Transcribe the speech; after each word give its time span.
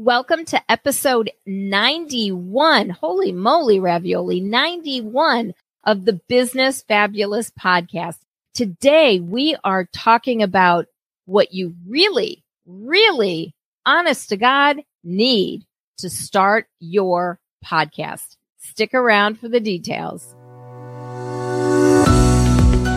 Welcome 0.00 0.44
to 0.44 0.62
episode 0.70 1.32
91. 1.44 2.90
Holy 2.90 3.32
moly, 3.32 3.80
ravioli, 3.80 4.40
91 4.40 5.54
of 5.82 6.04
the 6.04 6.20
Business 6.28 6.82
Fabulous 6.82 7.50
podcast. 7.50 8.18
Today 8.54 9.18
we 9.18 9.56
are 9.64 9.88
talking 9.92 10.40
about 10.40 10.86
what 11.24 11.52
you 11.52 11.74
really, 11.84 12.44
really, 12.64 13.56
honest 13.84 14.28
to 14.28 14.36
God, 14.36 14.76
need 15.02 15.64
to 15.98 16.08
start 16.08 16.68
your 16.78 17.40
podcast. 17.66 18.36
Stick 18.60 18.94
around 18.94 19.40
for 19.40 19.48
the 19.48 19.58
details. 19.58 20.36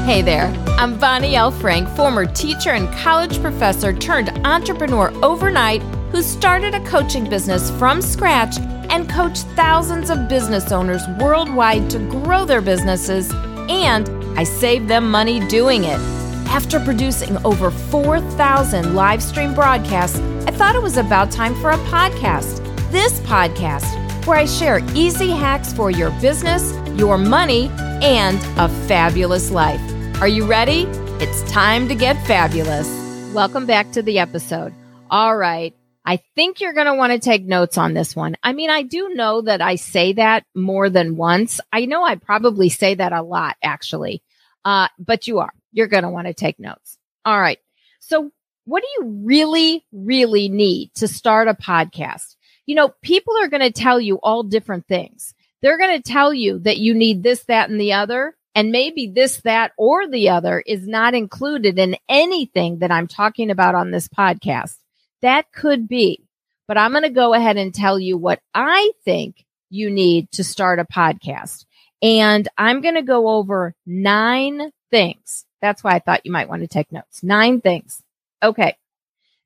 Hey 0.05 0.21
there, 0.21 0.53
I'm 0.77 0.99
Bonnie 0.99 1.35
L. 1.35 1.49
Frank, 1.49 1.89
former 1.95 2.27
teacher 2.27 2.69
and 2.69 2.93
college 2.93 3.41
professor 3.41 3.91
turned 3.91 4.29
entrepreneur 4.45 5.11
overnight 5.25 5.81
who 6.11 6.21
started 6.21 6.73
a 6.73 6.83
coaching 6.85 7.29
business 7.29 7.71
from 7.71 8.01
scratch 8.01 8.57
and 8.89 9.09
coached 9.09 9.45
thousands 9.55 10.09
of 10.09 10.27
business 10.27 10.71
owners 10.71 11.01
worldwide 11.19 11.89
to 11.89 11.99
grow 12.09 12.43
their 12.43 12.61
businesses, 12.61 13.31
and 13.69 14.09
I 14.37 14.43
saved 14.43 14.87
them 14.87 15.09
money 15.09 15.45
doing 15.47 15.85
it. 15.85 15.99
After 16.47 16.79
producing 16.81 17.37
over 17.45 17.71
4,000 17.71 18.93
live 18.93 19.23
stream 19.23 19.53
broadcasts, 19.53 20.19
I 20.47 20.51
thought 20.51 20.75
it 20.75 20.81
was 20.81 20.97
about 20.97 21.31
time 21.31 21.55
for 21.61 21.69
a 21.69 21.77
podcast. 21.77 22.59
This 22.91 23.21
podcast, 23.21 24.25
where 24.25 24.37
I 24.37 24.45
share 24.45 24.81
easy 24.93 25.29
hacks 25.29 25.71
for 25.71 25.91
your 25.91 26.11
business, 26.19 26.73
your 26.99 27.17
money, 27.17 27.69
and 28.03 28.37
a 28.59 28.67
fabulous 28.87 29.49
life. 29.49 29.81
Are 30.19 30.27
you 30.27 30.45
ready? 30.45 30.83
It's 31.23 31.49
time 31.49 31.87
to 31.87 31.95
get 31.95 32.15
fabulous. 32.27 32.87
Welcome 33.33 33.65
back 33.65 33.91
to 33.93 34.01
the 34.01 34.19
episode. 34.19 34.73
All 35.09 35.37
right. 35.37 35.73
I 36.05 36.17
think 36.35 36.61
you're 36.61 36.73
going 36.73 36.87
to 36.87 36.95
want 36.95 37.13
to 37.13 37.19
take 37.19 37.45
notes 37.45 37.77
on 37.77 37.93
this 37.93 38.15
one. 38.15 38.35
I 38.41 38.53
mean, 38.53 38.69
I 38.69 38.81
do 38.81 39.09
know 39.09 39.41
that 39.41 39.61
I 39.61 39.75
say 39.75 40.13
that 40.13 40.45
more 40.55 40.89
than 40.89 41.15
once. 41.15 41.59
I 41.71 41.85
know 41.85 42.03
I 42.03 42.15
probably 42.15 42.69
say 42.69 42.95
that 42.95 43.13
a 43.13 43.21
lot, 43.21 43.55
actually. 43.63 44.23
Uh, 44.65 44.87
but 44.97 45.27
you 45.27 45.39
are. 45.39 45.53
You're 45.71 45.87
going 45.87 46.03
to 46.03 46.09
want 46.09 46.27
to 46.27 46.33
take 46.33 46.59
notes. 46.59 46.97
All 47.23 47.39
right. 47.39 47.59
So 47.99 48.31
what 48.65 48.83
do 48.83 48.87
you 48.97 49.23
really, 49.25 49.85
really 49.91 50.49
need 50.49 50.91
to 50.95 51.07
start 51.07 51.47
a 51.47 51.53
podcast? 51.53 52.35
You 52.65 52.75
know, 52.75 52.93
people 53.01 53.37
are 53.37 53.47
going 53.47 53.61
to 53.61 53.71
tell 53.71 53.99
you 53.99 54.15
all 54.17 54.43
different 54.43 54.87
things. 54.87 55.33
They're 55.61 55.77
going 55.77 56.01
to 56.01 56.11
tell 56.11 56.33
you 56.33 56.59
that 56.59 56.77
you 56.77 56.93
need 56.93 57.21
this, 57.21 57.43
that, 57.43 57.69
and 57.69 57.79
the 57.79 57.93
other. 57.93 58.35
And 58.53 58.71
maybe 58.71 59.07
this, 59.07 59.37
that, 59.41 59.71
or 59.77 60.07
the 60.07 60.29
other 60.29 60.61
is 60.65 60.87
not 60.87 61.13
included 61.13 61.79
in 61.79 61.95
anything 62.09 62.79
that 62.79 62.91
I'm 62.91 63.07
talking 63.07 63.49
about 63.49 63.75
on 63.75 63.91
this 63.91 64.07
podcast. 64.07 64.77
That 65.21 65.51
could 65.51 65.87
be, 65.87 66.27
but 66.67 66.77
I'm 66.77 66.91
going 66.91 67.03
to 67.03 67.09
go 67.09 67.33
ahead 67.33 67.57
and 67.57 67.73
tell 67.73 67.99
you 67.99 68.17
what 68.17 68.41
I 68.53 68.91
think 69.05 69.45
you 69.69 69.89
need 69.89 70.31
to 70.33 70.43
start 70.43 70.79
a 70.79 70.85
podcast. 70.85 71.65
And 72.01 72.47
I'm 72.57 72.81
going 72.81 72.95
to 72.95 73.03
go 73.03 73.29
over 73.29 73.75
nine 73.85 74.71
things. 74.89 75.45
That's 75.61 75.83
why 75.83 75.91
I 75.91 75.99
thought 75.99 76.25
you 76.25 76.31
might 76.31 76.49
want 76.49 76.61
to 76.63 76.67
take 76.67 76.91
notes. 76.91 77.21
Nine 77.23 77.61
things. 77.61 78.01
Okay. 78.41 78.75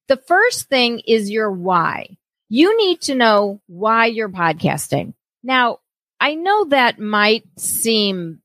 The 0.08 0.18
first 0.18 0.70
thing 0.70 1.00
is 1.00 1.30
your 1.30 1.52
why. 1.52 2.18
You 2.48 2.78
need 2.78 3.02
to 3.02 3.16
know 3.16 3.60
why 3.68 4.06
you're 4.06 4.30
podcasting. 4.30 5.14
Now, 5.44 5.80
I 6.20 6.36
know 6.36 6.66
that 6.66 7.00
might 7.00 7.44
seem 7.58 8.42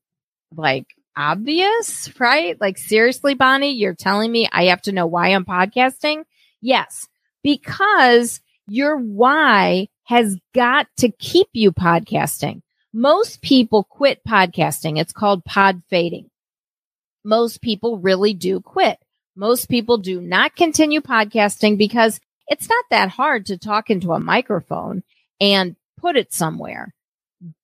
like 0.55 0.87
obvious, 1.15 2.09
right? 2.19 2.59
Like 2.59 2.77
seriously, 2.77 3.35
Bonnie, 3.35 3.71
you're 3.71 3.95
telling 3.95 4.31
me 4.31 4.49
I 4.51 4.65
have 4.65 4.81
to 4.83 4.91
know 4.91 5.05
why 5.05 5.29
I'm 5.29 5.45
podcasting? 5.45 6.25
Yes, 6.61 7.07
because 7.43 8.41
your 8.67 8.97
why 8.97 9.87
has 10.03 10.37
got 10.53 10.87
to 10.97 11.09
keep 11.09 11.47
you 11.53 11.71
podcasting. 11.71 12.61
Most 12.93 13.41
people 13.41 13.83
quit 13.83 14.21
podcasting. 14.27 14.99
It's 14.99 15.13
called 15.13 15.45
pod 15.45 15.81
fading. 15.89 16.29
Most 17.23 17.61
people 17.61 17.97
really 17.97 18.33
do 18.33 18.59
quit. 18.59 18.97
Most 19.35 19.69
people 19.69 19.97
do 19.97 20.19
not 20.19 20.55
continue 20.55 21.01
podcasting 21.01 21.77
because 21.77 22.19
it's 22.47 22.67
not 22.67 22.85
that 22.89 23.09
hard 23.09 23.45
to 23.45 23.57
talk 23.57 23.89
into 23.89 24.11
a 24.11 24.19
microphone 24.19 25.03
and 25.39 25.75
put 25.97 26.17
it 26.17 26.33
somewhere. 26.33 26.93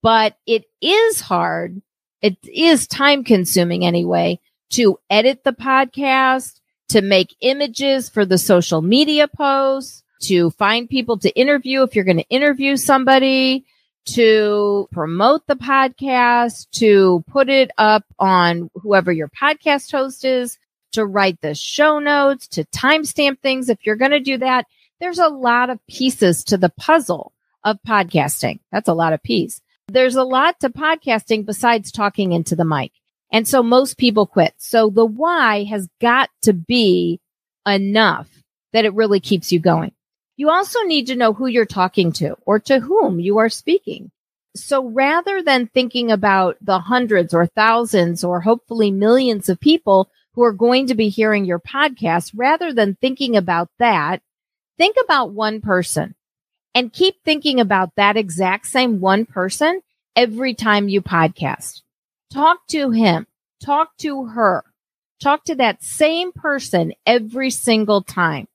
But 0.02 0.36
it 0.46 0.64
is 0.80 1.20
hard 1.20 1.82
it 2.20 2.36
is 2.42 2.86
time 2.86 3.22
consuming 3.22 3.84
anyway 3.84 4.40
to 4.70 4.98
edit 5.08 5.44
the 5.44 5.52
podcast, 5.52 6.57
to 6.88 7.02
make 7.02 7.36
images 7.40 8.08
for 8.08 8.24
the 8.24 8.38
social 8.38 8.82
media 8.82 9.28
posts, 9.28 10.02
to 10.22 10.50
find 10.50 10.88
people 10.88 11.18
to 11.18 11.30
interview 11.38 11.82
if 11.82 11.94
you're 11.94 12.04
going 12.04 12.16
to 12.18 12.28
interview 12.28 12.76
somebody, 12.76 13.64
to 14.06 14.88
promote 14.90 15.46
the 15.46 15.56
podcast, 15.56 16.70
to 16.70 17.22
put 17.28 17.48
it 17.48 17.70
up 17.76 18.04
on 18.18 18.70
whoever 18.74 19.12
your 19.12 19.28
podcast 19.28 19.92
host 19.92 20.24
is, 20.24 20.58
to 20.92 21.04
write 21.04 21.40
the 21.42 21.54
show 21.54 21.98
notes, 21.98 22.48
to 22.48 22.64
timestamp 22.64 23.38
things. 23.40 23.68
If 23.68 23.84
you're 23.84 23.96
going 23.96 24.12
to 24.12 24.20
do 24.20 24.38
that, 24.38 24.66
there's 25.00 25.18
a 25.18 25.28
lot 25.28 25.70
of 25.70 25.78
pieces 25.86 26.42
to 26.44 26.56
the 26.56 26.70
puzzle 26.70 27.32
of 27.64 27.78
podcasting. 27.86 28.60
That's 28.72 28.88
a 28.88 28.94
lot 28.94 29.12
of 29.12 29.22
pieces. 29.22 29.60
There's 29.88 30.16
a 30.16 30.24
lot 30.24 30.60
to 30.60 30.70
podcasting 30.70 31.46
besides 31.46 31.92
talking 31.92 32.32
into 32.32 32.56
the 32.56 32.64
mic. 32.64 32.92
And 33.30 33.46
so 33.46 33.62
most 33.62 33.98
people 33.98 34.26
quit. 34.26 34.54
So 34.58 34.90
the 34.90 35.04
why 35.04 35.64
has 35.64 35.88
got 36.00 36.30
to 36.42 36.52
be 36.52 37.20
enough 37.66 38.28
that 38.72 38.84
it 38.84 38.94
really 38.94 39.20
keeps 39.20 39.52
you 39.52 39.58
going. 39.58 39.92
You 40.36 40.50
also 40.50 40.82
need 40.82 41.08
to 41.08 41.16
know 41.16 41.32
who 41.32 41.46
you're 41.46 41.66
talking 41.66 42.12
to 42.12 42.36
or 42.46 42.58
to 42.60 42.78
whom 42.80 43.20
you 43.20 43.38
are 43.38 43.48
speaking. 43.48 44.10
So 44.56 44.88
rather 44.88 45.42
than 45.42 45.66
thinking 45.66 46.10
about 46.10 46.56
the 46.60 46.78
hundreds 46.78 47.34
or 47.34 47.46
thousands 47.46 48.24
or 48.24 48.40
hopefully 48.40 48.90
millions 48.90 49.48
of 49.48 49.60
people 49.60 50.10
who 50.34 50.42
are 50.42 50.52
going 50.52 50.86
to 50.86 50.94
be 50.94 51.08
hearing 51.08 51.44
your 51.44 51.58
podcast, 51.58 52.32
rather 52.34 52.72
than 52.72 52.96
thinking 53.00 53.36
about 53.36 53.68
that, 53.78 54.22
think 54.78 54.96
about 55.02 55.32
one 55.32 55.60
person 55.60 56.14
and 56.74 56.92
keep 56.92 57.16
thinking 57.24 57.60
about 57.60 57.90
that 57.96 58.16
exact 58.16 58.66
same 58.66 59.00
one 59.00 59.26
person 59.26 59.80
every 60.14 60.54
time 60.54 60.88
you 60.88 61.02
podcast. 61.02 61.82
Talk 62.30 62.66
to 62.68 62.90
him, 62.90 63.26
talk 63.64 63.96
to 63.98 64.26
her, 64.26 64.64
talk 65.20 65.44
to 65.44 65.54
that 65.54 65.82
same 65.82 66.32
person 66.32 66.92
every 67.06 67.50
single 67.50 68.02
time. 68.02 68.48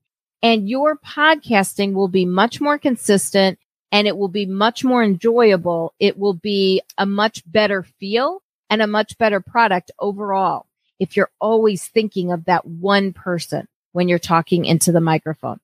And 0.44 0.70
your 0.70 0.98
podcasting 0.98 1.94
will 1.94 2.08
be 2.08 2.26
much 2.26 2.62
more 2.62 2.78
consistent 2.78 3.58
and 3.92 4.08
it 4.08 4.18
will 4.18 4.28
be 4.28 4.46
much 4.46 4.84
more 4.84 5.04
enjoyable. 5.04 5.94
It 6.00 6.18
will 6.20 6.34
be 6.34 6.82
a 6.98 7.06
much 7.06 7.42
better 7.52 7.84
feel 8.00 8.44
and 8.70 8.82
a 8.82 8.88
much 8.88 9.18
better 9.18 9.40
product 9.40 9.92
overall. 10.00 10.68
If 11.00 11.16
you're 11.16 11.32
always 11.40 11.88
thinking 11.88 12.32
of 12.32 12.46
that 12.46 12.66
one 12.66 13.14
person 13.14 13.68
when 13.92 14.08
you're 14.08 14.20
talking 14.20 14.66
into 14.66 14.92
the 14.92 15.02
microphone. 15.02 15.60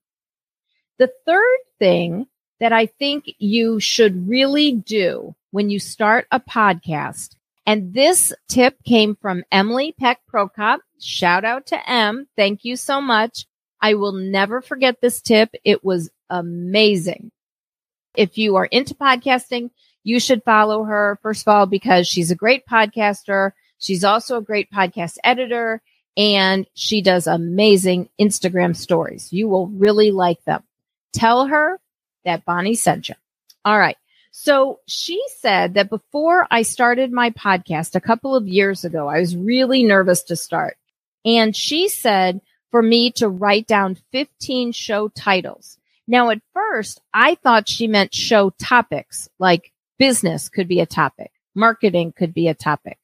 The 0.98 1.10
third 1.26 1.58
thing 1.78 2.26
that 2.60 2.72
I 2.72 2.86
think 2.86 3.34
you 3.38 3.80
should 3.80 4.28
really 4.28 4.72
do 4.72 5.34
when 5.50 5.70
you 5.70 5.78
start 5.78 6.26
a 6.30 6.40
podcast. 6.40 7.36
And 7.66 7.92
this 7.94 8.32
tip 8.48 8.82
came 8.84 9.16
from 9.16 9.44
Emily 9.52 9.94
Peck 9.98 10.20
Prokop. 10.32 10.78
Shout 10.98 11.44
out 11.44 11.66
to 11.66 11.90
Em. 11.90 12.26
Thank 12.36 12.64
you 12.64 12.76
so 12.76 13.00
much. 13.00 13.46
I 13.80 13.94
will 13.94 14.12
never 14.12 14.60
forget 14.60 15.00
this 15.00 15.20
tip. 15.20 15.54
It 15.64 15.84
was 15.84 16.10
amazing. 16.28 17.30
If 18.16 18.38
you 18.38 18.56
are 18.56 18.66
into 18.66 18.94
podcasting, 18.94 19.70
you 20.02 20.20
should 20.20 20.42
follow 20.44 20.84
her. 20.84 21.18
First 21.22 21.42
of 21.46 21.48
all, 21.54 21.66
because 21.66 22.08
she's 22.08 22.30
a 22.30 22.36
great 22.36 22.66
podcaster. 22.66 23.52
She's 23.78 24.04
also 24.04 24.36
a 24.36 24.42
great 24.42 24.70
podcast 24.70 25.16
editor 25.24 25.80
and 26.16 26.66
she 26.74 27.02
does 27.02 27.26
amazing 27.26 28.08
Instagram 28.20 28.76
stories. 28.76 29.32
You 29.32 29.48
will 29.48 29.68
really 29.68 30.10
like 30.10 30.42
them. 30.44 30.62
Tell 31.12 31.46
her 31.46 31.80
that 32.24 32.44
Bonnie 32.44 32.74
sent 32.74 33.08
you. 33.08 33.14
All 33.64 33.78
right. 33.78 33.96
So 34.30 34.80
she 34.86 35.22
said 35.38 35.74
that 35.74 35.90
before 35.90 36.46
I 36.50 36.62
started 36.62 37.12
my 37.12 37.30
podcast 37.30 37.94
a 37.94 38.00
couple 38.00 38.36
of 38.36 38.46
years 38.46 38.84
ago, 38.84 39.08
I 39.08 39.20
was 39.20 39.36
really 39.36 39.82
nervous 39.82 40.22
to 40.24 40.36
start. 40.36 40.76
And 41.24 41.54
she 41.54 41.88
said 41.88 42.40
for 42.70 42.80
me 42.80 43.10
to 43.12 43.28
write 43.28 43.66
down 43.66 43.96
15 44.12 44.72
show 44.72 45.08
titles. 45.08 45.78
Now, 46.06 46.30
at 46.30 46.40
first, 46.52 47.00
I 47.12 47.34
thought 47.36 47.68
she 47.68 47.86
meant 47.86 48.14
show 48.14 48.50
topics 48.50 49.28
like 49.38 49.72
business 49.98 50.48
could 50.48 50.68
be 50.68 50.80
a 50.80 50.86
topic, 50.86 51.32
marketing 51.54 52.12
could 52.12 52.32
be 52.32 52.48
a 52.48 52.54
topic, 52.54 52.98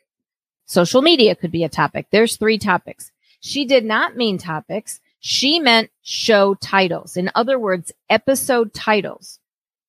social 0.64 1.02
media 1.02 1.34
could 1.34 1.52
be 1.52 1.64
a 1.64 1.68
topic. 1.68 2.06
There's 2.10 2.36
three 2.36 2.58
topics. 2.58 3.12
She 3.40 3.64
did 3.64 3.84
not 3.84 4.16
mean 4.16 4.38
topics. 4.38 5.00
She 5.20 5.60
meant 5.60 5.90
show 6.02 6.54
titles. 6.54 7.16
In 7.16 7.30
other 7.34 7.58
words, 7.58 7.92
episode 8.08 8.72
titles. 8.72 9.38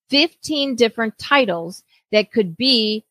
15 0.09 0.75
different 0.75 1.17
titles 1.17 1.83
that 2.11 2.31
could 2.31 2.55
be 2.55 3.03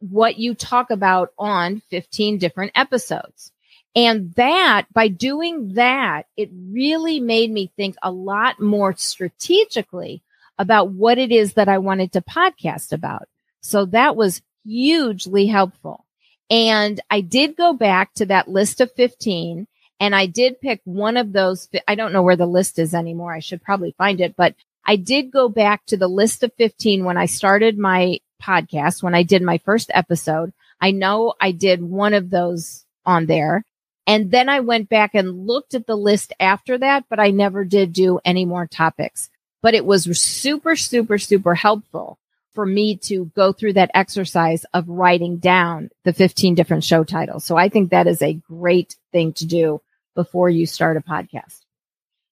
what 0.00 0.38
you 0.38 0.54
talk 0.54 0.90
about 0.90 1.32
on 1.38 1.82
15 1.90 2.38
different 2.38 2.72
episodes. 2.74 3.52
And 3.96 4.32
that 4.34 4.86
by 4.92 5.08
doing 5.08 5.74
that, 5.74 6.26
it 6.36 6.50
really 6.52 7.20
made 7.20 7.50
me 7.50 7.72
think 7.76 7.96
a 8.02 8.10
lot 8.10 8.60
more 8.60 8.94
strategically 8.96 10.22
about 10.58 10.90
what 10.90 11.18
it 11.18 11.32
is 11.32 11.54
that 11.54 11.68
I 11.68 11.78
wanted 11.78 12.12
to 12.12 12.20
podcast 12.20 12.92
about. 12.92 13.28
So 13.60 13.86
that 13.86 14.16
was 14.16 14.42
hugely 14.64 15.46
helpful. 15.46 16.04
And 16.50 17.00
I 17.10 17.20
did 17.20 17.56
go 17.56 17.72
back 17.72 18.14
to 18.14 18.26
that 18.26 18.48
list 18.48 18.80
of 18.80 18.92
15 18.92 19.66
and 20.00 20.14
I 20.14 20.26
did 20.26 20.60
pick 20.60 20.80
one 20.84 21.16
of 21.16 21.32
those. 21.32 21.68
I 21.86 21.94
don't 21.94 22.12
know 22.12 22.22
where 22.22 22.36
the 22.36 22.46
list 22.46 22.78
is 22.78 22.94
anymore. 22.94 23.34
I 23.34 23.40
should 23.40 23.62
probably 23.62 23.94
find 23.98 24.20
it, 24.20 24.36
but 24.36 24.54
I 24.88 24.96
did 24.96 25.30
go 25.30 25.50
back 25.50 25.84
to 25.86 25.98
the 25.98 26.08
list 26.08 26.42
of 26.42 26.54
15 26.54 27.04
when 27.04 27.18
I 27.18 27.26
started 27.26 27.76
my 27.76 28.20
podcast, 28.42 29.02
when 29.02 29.14
I 29.14 29.22
did 29.22 29.42
my 29.42 29.58
first 29.58 29.90
episode. 29.92 30.54
I 30.80 30.92
know 30.92 31.34
I 31.38 31.52
did 31.52 31.82
one 31.82 32.14
of 32.14 32.30
those 32.30 32.86
on 33.04 33.26
there. 33.26 33.66
And 34.06 34.30
then 34.30 34.48
I 34.48 34.60
went 34.60 34.88
back 34.88 35.14
and 35.14 35.46
looked 35.46 35.74
at 35.74 35.86
the 35.86 35.94
list 35.94 36.32
after 36.40 36.78
that, 36.78 37.04
but 37.10 37.20
I 37.20 37.32
never 37.32 37.66
did 37.66 37.92
do 37.92 38.18
any 38.24 38.46
more 38.46 38.66
topics. 38.66 39.28
But 39.60 39.74
it 39.74 39.84
was 39.84 40.04
super, 40.18 40.74
super, 40.74 41.18
super 41.18 41.54
helpful 41.54 42.18
for 42.54 42.64
me 42.64 42.96
to 42.96 43.26
go 43.36 43.52
through 43.52 43.74
that 43.74 43.90
exercise 43.92 44.64
of 44.72 44.88
writing 44.88 45.36
down 45.36 45.90
the 46.04 46.14
15 46.14 46.54
different 46.54 46.84
show 46.84 47.04
titles. 47.04 47.44
So 47.44 47.58
I 47.58 47.68
think 47.68 47.90
that 47.90 48.06
is 48.06 48.22
a 48.22 48.40
great 48.48 48.96
thing 49.12 49.34
to 49.34 49.44
do 49.44 49.82
before 50.14 50.48
you 50.48 50.64
start 50.64 50.96
a 50.96 51.00
podcast. 51.02 51.58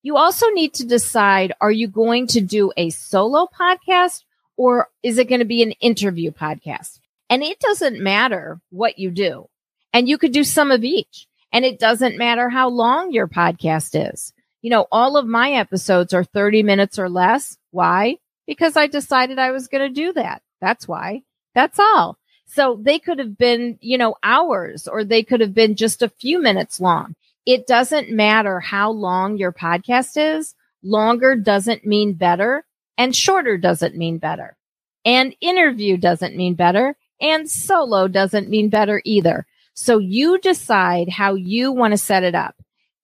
You 0.07 0.19
also 0.19 0.51
need 0.51 0.73
to 0.75 0.87
decide, 0.87 1.53
are 1.61 1.73
you 1.73 1.89
going 1.89 2.29
to 2.29 2.41
do 2.41 2.71
a 2.77 2.91
solo 2.91 3.49
podcast 3.53 4.23
or 4.57 4.89
is 5.03 5.19
it 5.19 5.29
going 5.29 5.41
to 5.41 5.45
be 5.45 5.65
an 5.65 5.73
interview 5.73 6.31
podcast? 6.31 7.01
And 7.29 7.43
it 7.43 7.59
doesn't 7.59 7.99
matter 7.99 8.61
what 8.71 9.01
you 9.01 9.11
do. 9.11 9.49
And 9.93 10.09
you 10.09 10.17
could 10.17 10.31
do 10.31 10.45
some 10.45 10.71
of 10.71 10.85
each. 10.85 11.27
And 11.51 11.65
it 11.65 11.81
doesn't 11.81 12.19
matter 12.19 12.49
how 12.49 12.69
long 12.69 13.11
your 13.11 13.27
podcast 13.27 14.13
is. 14.13 14.33
You 14.63 14.71
know, 14.71 14.87
all 14.93 15.17
of 15.17 15.27
my 15.27 15.51
episodes 15.55 16.15
are 16.15 16.23
30 16.23 16.63
minutes 16.63 17.01
or 17.01 17.09
less. 17.09 17.59
Why? 17.73 18.19
Because 18.47 18.77
I 18.77 18.87
decided 18.87 19.41
I 19.41 19.51
was 19.51 19.67
going 19.67 19.93
to 19.93 19.93
do 19.93 20.13
that. 20.13 20.41
That's 20.61 20.87
why. 20.87 21.25
That's 21.53 21.81
all. 21.81 22.17
So 22.47 22.79
they 22.81 23.01
could 23.01 23.19
have 23.19 23.37
been, 23.37 23.77
you 23.81 23.99
know, 23.99 24.15
hours 24.23 24.87
or 24.87 25.03
they 25.03 25.25
could 25.25 25.41
have 25.41 25.53
been 25.53 25.75
just 25.75 26.01
a 26.01 26.09
few 26.09 26.41
minutes 26.41 26.79
long. 26.79 27.17
It 27.47 27.69
doesn't 27.69 28.11
matter 28.11 28.59
how 28.59 28.91
long 28.91 29.39
your 29.39 29.53
podcast 29.53 30.39
is. 30.39 30.55
Longer 30.83 31.37
doesn't 31.37 31.87
mean 31.87 32.15
better 32.15 32.65
and 32.99 33.15
shorter 33.15 33.57
doesn't 33.57 33.97
mean 33.97 34.19
better. 34.19 34.57
And 35.05 35.35
interview 35.41 35.97
doesn't 35.97 36.37
mean 36.37 36.55
better 36.55 36.97
and 37.21 37.49
solo 37.49 38.09
doesn't 38.09 38.51
mean 38.51 38.69
better 38.69 39.01
either. 39.05 39.47
So 39.75 39.99
you 39.99 40.39
decide 40.39 41.09
how 41.09 41.35
you 41.35 41.71
want 41.71 41.93
to 41.93 41.99
set 41.99 42.25
it 42.25 42.35
up 42.35 42.57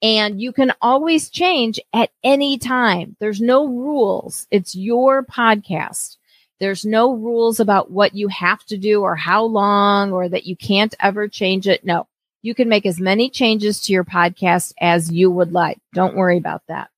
and 0.03 0.41
you 0.41 0.53
can 0.53 0.73
always 0.83 1.31
change 1.31 1.79
at 1.93 2.11
any 2.25 2.59
time. 2.59 3.17
There's 3.21 3.41
no 3.41 3.69
rules. 3.69 4.49
It's 4.51 4.75
your 4.75 5.25
podcast. 5.25 6.17
There's 6.59 6.85
no 6.85 7.15
rules 7.15 7.61
about 7.61 7.91
what 7.91 8.15
you 8.15 8.29
have 8.29 8.65
to 8.67 8.77
do 8.77 9.03
or 9.03 9.15
how 9.15 9.45
long 9.45 10.13
or 10.13 10.29
that 10.29 10.47
you 10.47 10.57
can't 10.57 10.95
ever 10.99 11.29
change 11.29 11.69
it. 11.69 11.85
No, 11.85 12.09
you 12.43 12.55
can 12.55 12.69
make 12.69 12.85
as 12.85 13.01
many 13.01 13.31
changes 13.31 13.81
to 13.83 13.93
your 13.93 14.05
podcast 14.05 14.75
as 14.81 15.11
you 15.11 15.31
would 15.31 15.53
like. 15.53 15.79
Don't 15.95 16.17
worry 16.17 16.39
about 16.39 16.63
that. 16.69 16.91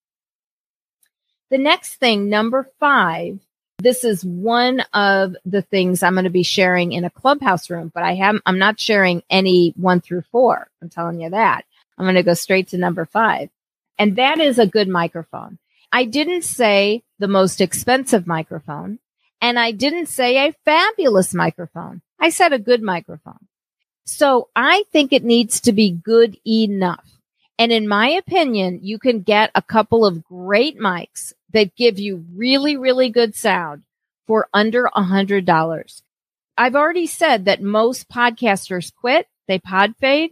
The 1.50 1.58
next 1.58 1.96
thing, 1.96 2.29
number 2.29 2.69
five, 2.81 3.38
this 3.79 4.02
is 4.05 4.25
one 4.25 4.81
of 4.93 5.37
the 5.44 5.62
things 5.62 6.02
I'm 6.02 6.14
going 6.14 6.25
to 6.25 6.31
be 6.31 6.43
sharing 6.43 6.93
in 6.93 7.05
a 7.05 7.11
clubhouse 7.11 7.69
room, 7.69 7.93
but 7.94 8.02
I 8.02 8.14
have, 8.14 8.37
I'm 8.46 8.58
not 8.58 8.81
sharing 8.81 9.23
any 9.29 9.75
one 9.76 10.00
through 10.00 10.23
four. 10.32 10.69
I'm 10.81 10.88
telling 10.88 11.20
you 11.20 11.31
that. 11.31 11.64
I'm 11.99 12.06
going 12.06 12.14
to 12.14 12.23
go 12.23 12.35
straight 12.35 12.69
to 12.69 12.79
number 12.79 13.05
five. 13.05 13.50
And 13.99 14.17
that 14.17 14.40
is 14.40 14.58
a 14.58 14.67
good 14.67 14.88
microphone. 14.88 15.58
I 15.93 16.05
didn't 16.05 16.43
say 16.43 17.05
the 17.19 17.29
most 17.29 17.61
expensive 17.61 18.26
microphone 18.26 18.99
and 19.40 19.58
I 19.58 19.73
didn't 19.73 20.06
say 20.06 20.49
a 20.49 20.55
fabulous 20.64 21.35
microphone. 21.35 22.00
I 22.19 22.31
said 22.31 22.52
a 22.52 22.58
good 22.58 22.82
microphone. 22.82 23.47
So 24.05 24.49
I 24.55 24.85
think 24.93 25.12
it 25.12 25.25
needs 25.25 25.61
to 25.62 25.73
be 25.73 25.91
good 25.91 26.39
enough. 26.47 27.05
And 27.59 27.73
in 27.73 27.89
my 27.89 28.09
opinion, 28.09 28.81
you 28.83 28.99
can 28.99 29.21
get 29.21 29.51
a 29.55 29.62
couple 29.62 30.05
of 30.05 30.25
great 30.25 30.79
mics 30.79 31.33
that 31.53 31.77
give 31.77 31.99
you 31.99 32.25
really, 32.35 32.77
really 32.77 33.09
good 33.09 33.35
sound 33.35 33.83
for 34.27 34.49
under 34.53 34.87
a 34.87 35.03
hundred 35.03 35.45
dollars. 35.45 36.03
I've 36.56 36.77
already 36.77 37.06
said 37.06 37.45
that 37.47 37.62
most 37.62 38.09
podcasters 38.09 38.93
quit. 38.95 39.27
They 39.49 39.59
pod 39.59 39.95
fade 40.01 40.31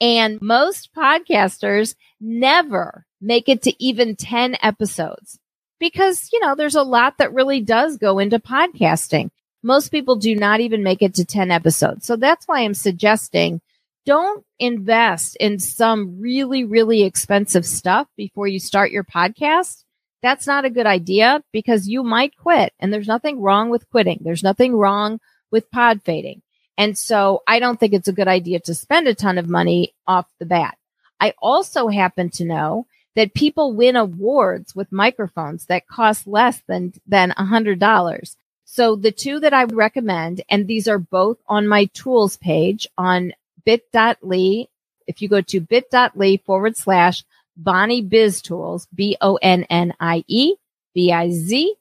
and 0.00 0.40
most 0.40 0.90
podcasters 0.94 1.94
never 2.20 3.06
make 3.20 3.48
it 3.48 3.62
to 3.62 3.84
even 3.84 4.16
10 4.16 4.56
episodes 4.62 5.38
because, 5.78 6.30
you 6.32 6.40
know, 6.40 6.54
there's 6.54 6.74
a 6.74 6.82
lot 6.82 7.18
that 7.18 7.34
really 7.34 7.60
does 7.60 7.98
go 7.98 8.18
into 8.18 8.38
podcasting. 8.38 9.30
Most 9.62 9.90
people 9.90 10.16
do 10.16 10.34
not 10.34 10.60
even 10.60 10.82
make 10.82 11.02
it 11.02 11.14
to 11.14 11.24
10 11.24 11.50
episodes. 11.50 12.06
So 12.06 12.16
that's 12.16 12.46
why 12.46 12.60
I'm 12.60 12.74
suggesting 12.74 13.60
don't 14.06 14.44
invest 14.58 15.36
in 15.36 15.58
some 15.58 16.20
really, 16.20 16.64
really 16.64 17.02
expensive 17.02 17.66
stuff 17.66 18.08
before 18.16 18.46
you 18.46 18.58
start 18.58 18.90
your 18.90 19.04
podcast 19.04 19.84
that's 20.22 20.46
not 20.46 20.64
a 20.64 20.70
good 20.70 20.86
idea 20.86 21.42
because 21.52 21.88
you 21.88 22.02
might 22.02 22.36
quit 22.36 22.72
and 22.78 22.92
there's 22.92 23.08
nothing 23.08 23.40
wrong 23.40 23.70
with 23.70 23.88
quitting. 23.90 24.20
There's 24.22 24.42
nothing 24.42 24.76
wrong 24.76 25.20
with 25.50 25.70
pod 25.70 26.02
fading. 26.02 26.42
And 26.76 26.96
so 26.96 27.42
I 27.46 27.58
don't 27.58 27.78
think 27.78 27.92
it's 27.92 28.08
a 28.08 28.12
good 28.12 28.28
idea 28.28 28.60
to 28.60 28.74
spend 28.74 29.08
a 29.08 29.14
ton 29.14 29.38
of 29.38 29.48
money 29.48 29.94
off 30.06 30.26
the 30.38 30.46
bat. 30.46 30.76
I 31.18 31.34
also 31.40 31.88
happen 31.88 32.30
to 32.30 32.44
know 32.44 32.86
that 33.16 33.34
people 33.34 33.74
win 33.74 33.96
awards 33.96 34.74
with 34.74 34.92
microphones 34.92 35.66
that 35.66 35.86
cost 35.86 36.26
less 36.26 36.62
than, 36.66 36.92
than 37.06 37.32
a 37.36 37.44
hundred 37.44 37.78
dollars. 37.78 38.36
So 38.72 38.94
the 38.94 39.10
two 39.10 39.40
that 39.40 39.52
I 39.52 39.64
would 39.64 39.74
recommend, 39.74 40.42
and 40.48 40.68
these 40.68 40.86
are 40.86 41.00
both 41.00 41.38
on 41.48 41.66
my 41.66 41.86
tools 41.86 42.36
page 42.36 42.86
on 42.96 43.32
bit.ly. 43.64 44.68
If 45.08 45.20
you 45.20 45.28
go 45.28 45.40
to 45.40 45.60
bit.ly 45.60 46.40
forward 46.46 46.76
slash 46.76 47.24
Bonnie 47.56 48.00
Biz 48.00 48.42
Tools, 48.42 48.86
B 48.94 49.16
O 49.20 49.40
N 49.42 49.64
N 49.64 49.92
I 49.98 50.22
E 50.28 50.54
B 50.94 51.10
I 51.10 51.30
Z 51.30 51.74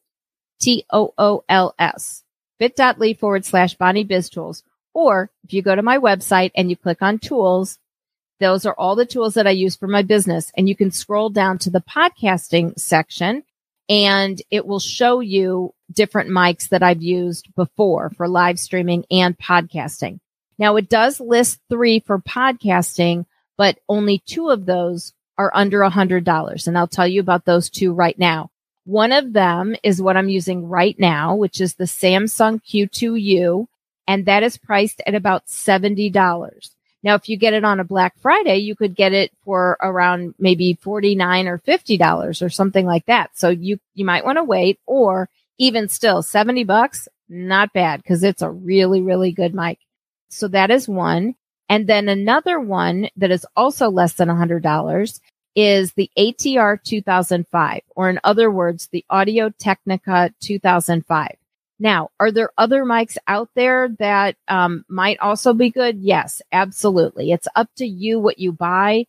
T 0.59 0.83
O 0.89 1.13
O 1.15 1.43
L 1.47 1.75
S, 1.77 2.23
bit.ly 2.57 3.13
forward 3.13 3.45
slash 3.45 3.75
Bonnie 3.75 4.03
Biz 4.03 4.31
Tools. 4.31 4.63
Or 4.95 5.29
if 5.43 5.53
you 5.53 5.61
go 5.61 5.75
to 5.75 5.83
my 5.83 5.99
website 5.99 6.49
and 6.55 6.71
you 6.71 6.75
click 6.75 7.03
on 7.03 7.19
tools, 7.19 7.77
those 8.39 8.65
are 8.65 8.73
all 8.73 8.95
the 8.95 9.05
tools 9.05 9.35
that 9.35 9.45
I 9.45 9.51
use 9.51 9.75
for 9.75 9.85
my 9.85 10.01
business. 10.01 10.51
And 10.57 10.67
you 10.67 10.75
can 10.75 10.89
scroll 10.89 11.29
down 11.29 11.59
to 11.59 11.69
the 11.69 11.81
podcasting 11.81 12.79
section 12.79 13.43
and 13.87 14.41
it 14.49 14.65
will 14.65 14.79
show 14.79 15.19
you 15.19 15.75
different 15.91 16.29
mics 16.29 16.69
that 16.69 16.83
I've 16.83 17.01
used 17.01 17.53
before 17.55 18.09
for 18.11 18.27
live 18.27 18.59
streaming 18.59 19.05
and 19.11 19.37
podcasting. 19.37 20.19
Now 20.57 20.75
it 20.75 20.89
does 20.89 21.19
list 21.19 21.59
three 21.69 21.99
for 22.01 22.19
podcasting, 22.19 23.25
but 23.57 23.79
only 23.87 24.19
two 24.25 24.49
of 24.49 24.65
those 24.65 25.13
are 25.37 25.51
under 25.53 25.81
a 25.81 25.89
hundred 25.89 26.25
dollars. 26.25 26.67
And 26.67 26.77
I'll 26.77 26.87
tell 26.87 27.07
you 27.07 27.21
about 27.21 27.45
those 27.45 27.69
two 27.69 27.93
right 27.93 28.17
now. 28.19 28.51
One 28.85 29.11
of 29.11 29.33
them 29.33 29.75
is 29.83 30.01
what 30.01 30.17
I'm 30.17 30.29
using 30.29 30.67
right 30.67 30.97
now, 30.99 31.35
which 31.35 31.61
is 31.61 31.75
the 31.75 31.87
Samson 31.87 32.59
Q2U, 32.59 33.67
and 34.07 34.25
that 34.25 34.43
is 34.43 34.57
priced 34.57 35.01
at 35.05 35.15
about 35.15 35.45
$70. 35.45 36.11
Now, 37.03 37.15
if 37.15 37.29
you 37.29 37.37
get 37.37 37.53
it 37.53 37.63
on 37.63 37.79
a 37.79 37.85
Black 37.85 38.17
Friday, 38.19 38.57
you 38.57 38.75
could 38.75 38.95
get 38.95 39.13
it 39.13 39.31
for 39.45 39.77
around 39.81 40.35
maybe 40.39 40.73
49 40.81 41.47
or 41.47 41.59
$50 41.59 42.41
or 42.41 42.49
something 42.49 42.85
like 42.85 43.05
that. 43.05 43.37
So 43.37 43.49
you, 43.49 43.79
you 43.93 44.03
might 44.03 44.25
want 44.25 44.37
to 44.37 44.43
wait 44.43 44.79
or 44.85 45.29
even 45.59 45.89
still 45.89 46.23
70 46.23 46.63
bucks, 46.63 47.07
not 47.27 47.71
bad 47.73 48.01
because 48.01 48.23
it's 48.23 48.41
a 48.41 48.49
really, 48.49 49.01
really 49.01 49.31
good 49.31 49.53
mic. 49.53 49.77
So 50.29 50.47
that 50.47 50.71
is 50.71 50.87
one. 50.87 51.35
And 51.69 51.85
then 51.85 52.09
another 52.09 52.59
one 52.59 53.09
that 53.17 53.29
is 53.29 53.45
also 53.55 53.89
less 53.89 54.13
than 54.13 54.29
$100 54.29 55.19
is 55.55 55.93
the 55.93 56.09
ATR 56.17 56.81
2005, 56.83 57.81
or 57.95 58.09
in 58.09 58.19
other 58.23 58.49
words, 58.49 58.87
the 58.87 59.05
Audio 59.09 59.51
Technica 59.59 60.33
2005. 60.41 61.35
Now, 61.79 62.09
are 62.19 62.31
there 62.31 62.51
other 62.57 62.83
mics 62.83 63.17
out 63.27 63.49
there 63.55 63.89
that 63.99 64.35
um, 64.47 64.83
might 64.89 65.19
also 65.19 65.53
be 65.53 65.69
good? 65.69 65.99
Yes, 65.99 66.41
absolutely. 66.51 67.31
It's 67.31 67.47
up 67.55 67.69
to 67.77 67.85
you 67.85 68.19
what 68.19 68.39
you 68.39 68.51
buy, 68.51 69.05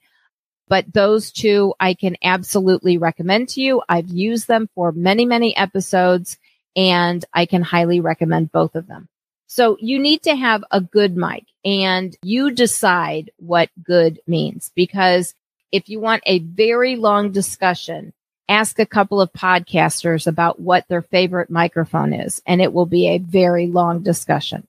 but 0.69 0.93
those 0.93 1.33
two 1.33 1.75
I 1.81 1.95
can 1.95 2.17
absolutely 2.23 2.97
recommend 2.97 3.49
to 3.51 3.61
you. 3.61 3.83
I've 3.89 4.09
used 4.09 4.47
them 4.47 4.69
for 4.75 4.93
many, 4.93 5.25
many 5.25 5.57
episodes 5.57 6.39
and 6.77 7.25
I 7.33 7.47
can 7.47 7.63
highly 7.63 8.01
recommend 8.01 8.53
both 8.53 8.75
of 8.75 8.87
them. 8.87 9.09
So 9.47 9.77
you 9.81 9.99
need 9.99 10.23
to 10.23 10.37
have 10.37 10.65
a 10.71 10.81
good 10.81 11.17
mic 11.17 11.45
and 11.65 12.17
you 12.23 12.53
decide 12.53 13.33
what 13.39 13.69
good 13.83 14.21
means 14.27 14.71
because 14.75 15.35
if 15.73 15.89
you 15.89 16.01
want 16.01 16.23
a 16.27 16.39
very 16.41 16.97
long 16.97 17.33
discussion, 17.33 18.13
ask 18.49 18.79
a 18.79 18.87
couple 18.87 19.21
of 19.21 19.33
podcasters 19.33 20.27
about 20.27 20.61
what 20.61 20.87
their 20.89 21.03
favorite 21.03 21.51
microphone 21.51 22.13
is 22.13 22.43
and 22.47 22.61
it 22.63 22.73
will 22.73 22.87
be 22.87 23.09
a 23.09 23.19
very 23.19 23.67
long 23.67 24.03
discussion. 24.03 24.67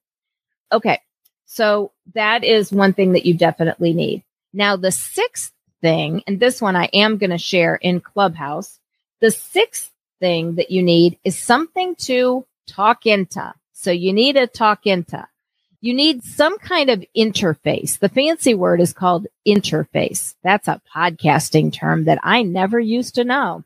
Okay. 0.71 0.99
So 1.45 1.91
that 2.15 2.43
is 2.43 2.71
one 2.71 2.93
thing 2.93 3.13
that 3.13 3.25
you 3.25 3.35
definitely 3.35 3.93
need. 3.93 4.23
Now 4.53 4.77
the 4.77 4.91
sixth 4.91 5.51
thing, 5.81 6.23
and 6.27 6.39
this 6.39 6.61
one 6.61 6.75
I 6.75 6.85
am 6.93 7.17
going 7.17 7.31
to 7.31 7.37
share 7.37 7.75
in 7.75 8.01
Clubhouse. 8.01 8.79
The 9.19 9.31
sixth 9.31 9.90
thing 10.21 10.55
that 10.55 10.71
you 10.71 10.81
need 10.81 11.19
is 11.25 11.37
something 11.37 11.95
to 11.95 12.45
talk 12.67 13.05
into. 13.05 13.53
So 13.73 13.91
you 13.91 14.13
need 14.13 14.37
a 14.37 14.47
talk 14.47 14.85
into. 14.85 15.27
You 15.81 15.95
need 15.95 16.23
some 16.23 16.59
kind 16.59 16.91
of 16.91 17.03
interface. 17.17 17.97
The 17.97 18.07
fancy 18.07 18.53
word 18.53 18.79
is 18.79 18.93
called 18.93 19.25
interface. 19.47 20.35
That's 20.43 20.67
a 20.67 20.79
podcasting 20.95 21.73
term 21.73 22.05
that 22.05 22.19
I 22.23 22.43
never 22.43 22.79
used 22.79 23.15
to 23.15 23.23
know. 23.23 23.65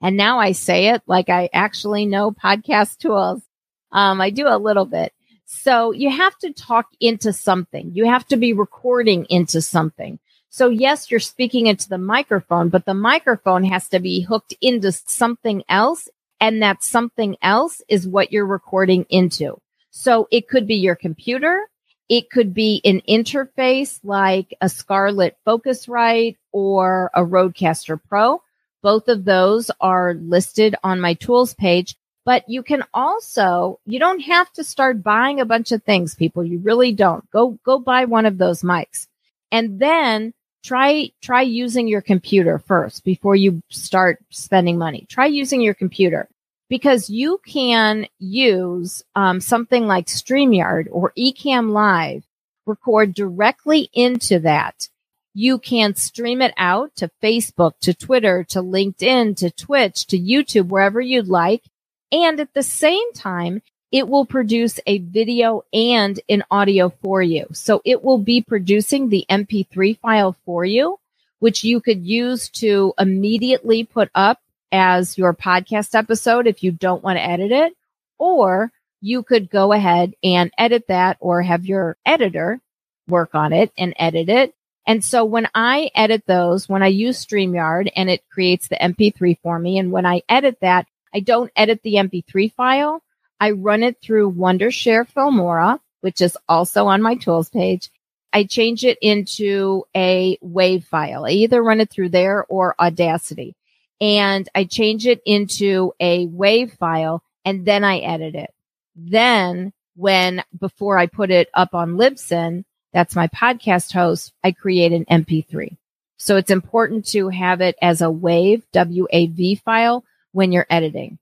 And 0.00 0.16
now 0.16 0.38
I 0.38 0.52
say 0.52 0.88
it 0.88 1.02
like 1.06 1.28
I 1.28 1.50
actually 1.52 2.06
know 2.06 2.30
podcast 2.30 2.98
tools. 2.98 3.42
Um, 3.90 4.20
I 4.20 4.30
do 4.30 4.46
a 4.46 4.58
little 4.58 4.84
bit. 4.84 5.12
So 5.46 5.92
you 5.92 6.10
have 6.10 6.36
to 6.38 6.52
talk 6.52 6.86
into 7.00 7.32
something. 7.32 7.90
You 7.94 8.06
have 8.06 8.26
to 8.28 8.36
be 8.36 8.52
recording 8.52 9.26
into 9.30 9.60
something. 9.60 10.18
So 10.56 10.68
yes, 10.68 11.10
you're 11.10 11.18
speaking 11.18 11.66
into 11.66 11.88
the 11.88 11.98
microphone, 11.98 12.68
but 12.68 12.84
the 12.84 12.94
microphone 12.94 13.64
has 13.64 13.88
to 13.88 13.98
be 13.98 14.20
hooked 14.20 14.54
into 14.60 14.92
something 14.92 15.64
else. 15.68 16.08
And 16.40 16.62
that 16.62 16.84
something 16.84 17.36
else 17.42 17.82
is 17.88 18.06
what 18.06 18.30
you're 18.30 18.46
recording 18.46 19.04
into. 19.08 19.58
So 19.90 20.28
it 20.30 20.46
could 20.46 20.68
be 20.68 20.76
your 20.76 20.94
computer. 20.94 21.68
It 22.08 22.30
could 22.30 22.54
be 22.54 22.80
an 22.84 23.02
interface 23.08 23.98
like 24.04 24.54
a 24.60 24.68
Scarlett 24.68 25.36
Focusrite 25.44 26.36
or 26.52 27.10
a 27.14 27.22
Rodecaster 27.22 28.00
Pro. 28.08 28.40
Both 28.80 29.08
of 29.08 29.24
those 29.24 29.72
are 29.80 30.14
listed 30.14 30.76
on 30.84 31.00
my 31.00 31.14
tools 31.14 31.54
page, 31.54 31.96
but 32.24 32.48
you 32.48 32.62
can 32.62 32.84
also, 32.94 33.80
you 33.86 33.98
don't 33.98 34.20
have 34.20 34.52
to 34.52 34.62
start 34.62 35.02
buying 35.02 35.40
a 35.40 35.46
bunch 35.46 35.72
of 35.72 35.82
things, 35.82 36.14
people. 36.14 36.44
You 36.44 36.60
really 36.60 36.92
don't. 36.92 37.28
Go, 37.32 37.58
go 37.64 37.80
buy 37.80 38.04
one 38.04 38.24
of 38.24 38.38
those 38.38 38.62
mics. 38.62 39.08
And 39.50 39.80
then 39.80 40.32
try 40.64 41.10
try 41.20 41.42
using 41.42 41.86
your 41.86 42.00
computer 42.00 42.58
first 42.58 43.04
before 43.04 43.36
you 43.36 43.62
start 43.68 44.18
spending 44.30 44.78
money. 44.78 45.06
Try 45.08 45.26
using 45.26 45.60
your 45.60 45.74
computer 45.74 46.28
because 46.68 47.10
you 47.10 47.38
can 47.46 48.08
use 48.18 49.04
um, 49.14 49.40
something 49.40 49.86
like 49.86 50.06
streamyard 50.06 50.86
or 50.90 51.12
ecamm 51.16 51.70
live 51.70 52.24
record 52.66 53.14
directly 53.14 53.90
into 53.92 54.40
that. 54.40 54.88
You 55.34 55.58
can 55.58 55.94
stream 55.96 56.40
it 56.40 56.54
out 56.56 56.96
to 56.96 57.10
facebook 57.22 57.72
to 57.80 57.92
twitter 57.92 58.44
to 58.44 58.60
linkedin 58.60 59.36
to 59.36 59.50
twitch 59.50 60.06
to 60.06 60.18
youtube 60.18 60.68
wherever 60.68 61.00
you'd 61.00 61.28
like. 61.28 61.62
And 62.10 62.40
at 62.40 62.54
the 62.54 62.62
same 62.62 63.12
time 63.12 63.60
it 63.94 64.08
will 64.08 64.26
produce 64.26 64.80
a 64.88 64.98
video 64.98 65.62
and 65.72 66.18
an 66.28 66.42
audio 66.50 66.88
for 66.88 67.22
you. 67.22 67.46
So 67.52 67.80
it 67.84 68.02
will 68.02 68.18
be 68.18 68.42
producing 68.42 69.08
the 69.08 69.24
MP3 69.30 69.96
file 70.00 70.36
for 70.44 70.64
you, 70.64 70.98
which 71.38 71.62
you 71.62 71.80
could 71.80 72.04
use 72.04 72.48
to 72.54 72.92
immediately 72.98 73.84
put 73.84 74.10
up 74.12 74.40
as 74.72 75.16
your 75.16 75.32
podcast 75.32 75.94
episode 75.94 76.48
if 76.48 76.64
you 76.64 76.72
don't 76.72 77.04
want 77.04 77.18
to 77.18 77.24
edit 77.24 77.52
it, 77.52 77.76
or 78.18 78.72
you 79.00 79.22
could 79.22 79.48
go 79.48 79.72
ahead 79.72 80.14
and 80.24 80.50
edit 80.58 80.88
that 80.88 81.16
or 81.20 81.42
have 81.42 81.64
your 81.64 81.96
editor 82.04 82.60
work 83.06 83.36
on 83.36 83.52
it 83.52 83.72
and 83.78 83.94
edit 83.96 84.28
it. 84.28 84.56
And 84.88 85.04
so 85.04 85.24
when 85.24 85.48
I 85.54 85.92
edit 85.94 86.24
those, 86.26 86.68
when 86.68 86.82
I 86.82 86.88
use 86.88 87.24
StreamYard 87.24 87.92
and 87.94 88.10
it 88.10 88.28
creates 88.28 88.66
the 88.66 88.74
MP3 88.74 89.38
for 89.40 89.56
me, 89.56 89.78
and 89.78 89.92
when 89.92 90.04
I 90.04 90.22
edit 90.28 90.58
that, 90.62 90.88
I 91.14 91.20
don't 91.20 91.52
edit 91.54 91.80
the 91.84 91.94
MP3 91.94 92.52
file. 92.54 93.03
I 93.40 93.52
run 93.52 93.82
it 93.82 94.00
through 94.00 94.32
Wondershare 94.32 95.06
Filmora, 95.10 95.80
which 96.00 96.20
is 96.20 96.36
also 96.48 96.86
on 96.86 97.02
my 97.02 97.16
tools 97.16 97.50
page. 97.50 97.90
I 98.32 98.44
change 98.44 98.84
it 98.84 98.98
into 99.00 99.84
a 99.94 100.36
WAV 100.42 100.84
file. 100.84 101.24
I 101.24 101.30
either 101.30 101.62
run 101.62 101.80
it 101.80 101.90
through 101.90 102.08
there 102.08 102.44
or 102.46 102.74
Audacity. 102.80 103.54
And 104.00 104.48
I 104.54 104.64
change 104.64 105.06
it 105.06 105.22
into 105.24 105.92
a 106.00 106.26
WAV 106.26 106.76
file 106.76 107.22
and 107.44 107.64
then 107.64 107.84
I 107.84 107.98
edit 107.98 108.34
it. 108.34 108.52
Then 108.96 109.72
when 109.96 110.42
before 110.58 110.98
I 110.98 111.06
put 111.06 111.30
it 111.30 111.48
up 111.54 111.74
on 111.74 111.96
Libsyn, 111.96 112.64
that's 112.92 113.16
my 113.16 113.28
podcast 113.28 113.92
host, 113.92 114.32
I 114.42 114.52
create 114.52 114.92
an 114.92 115.04
MP3. 115.04 115.76
So 116.16 116.36
it's 116.36 116.50
important 116.50 117.06
to 117.08 117.28
have 117.28 117.60
it 117.60 117.76
as 117.82 118.00
a 118.00 118.06
WAV, 118.06 118.62
W-A-V 118.72 119.54
file 119.56 120.04
when 120.32 120.52
you're 120.52 120.66
editing. 120.70 121.18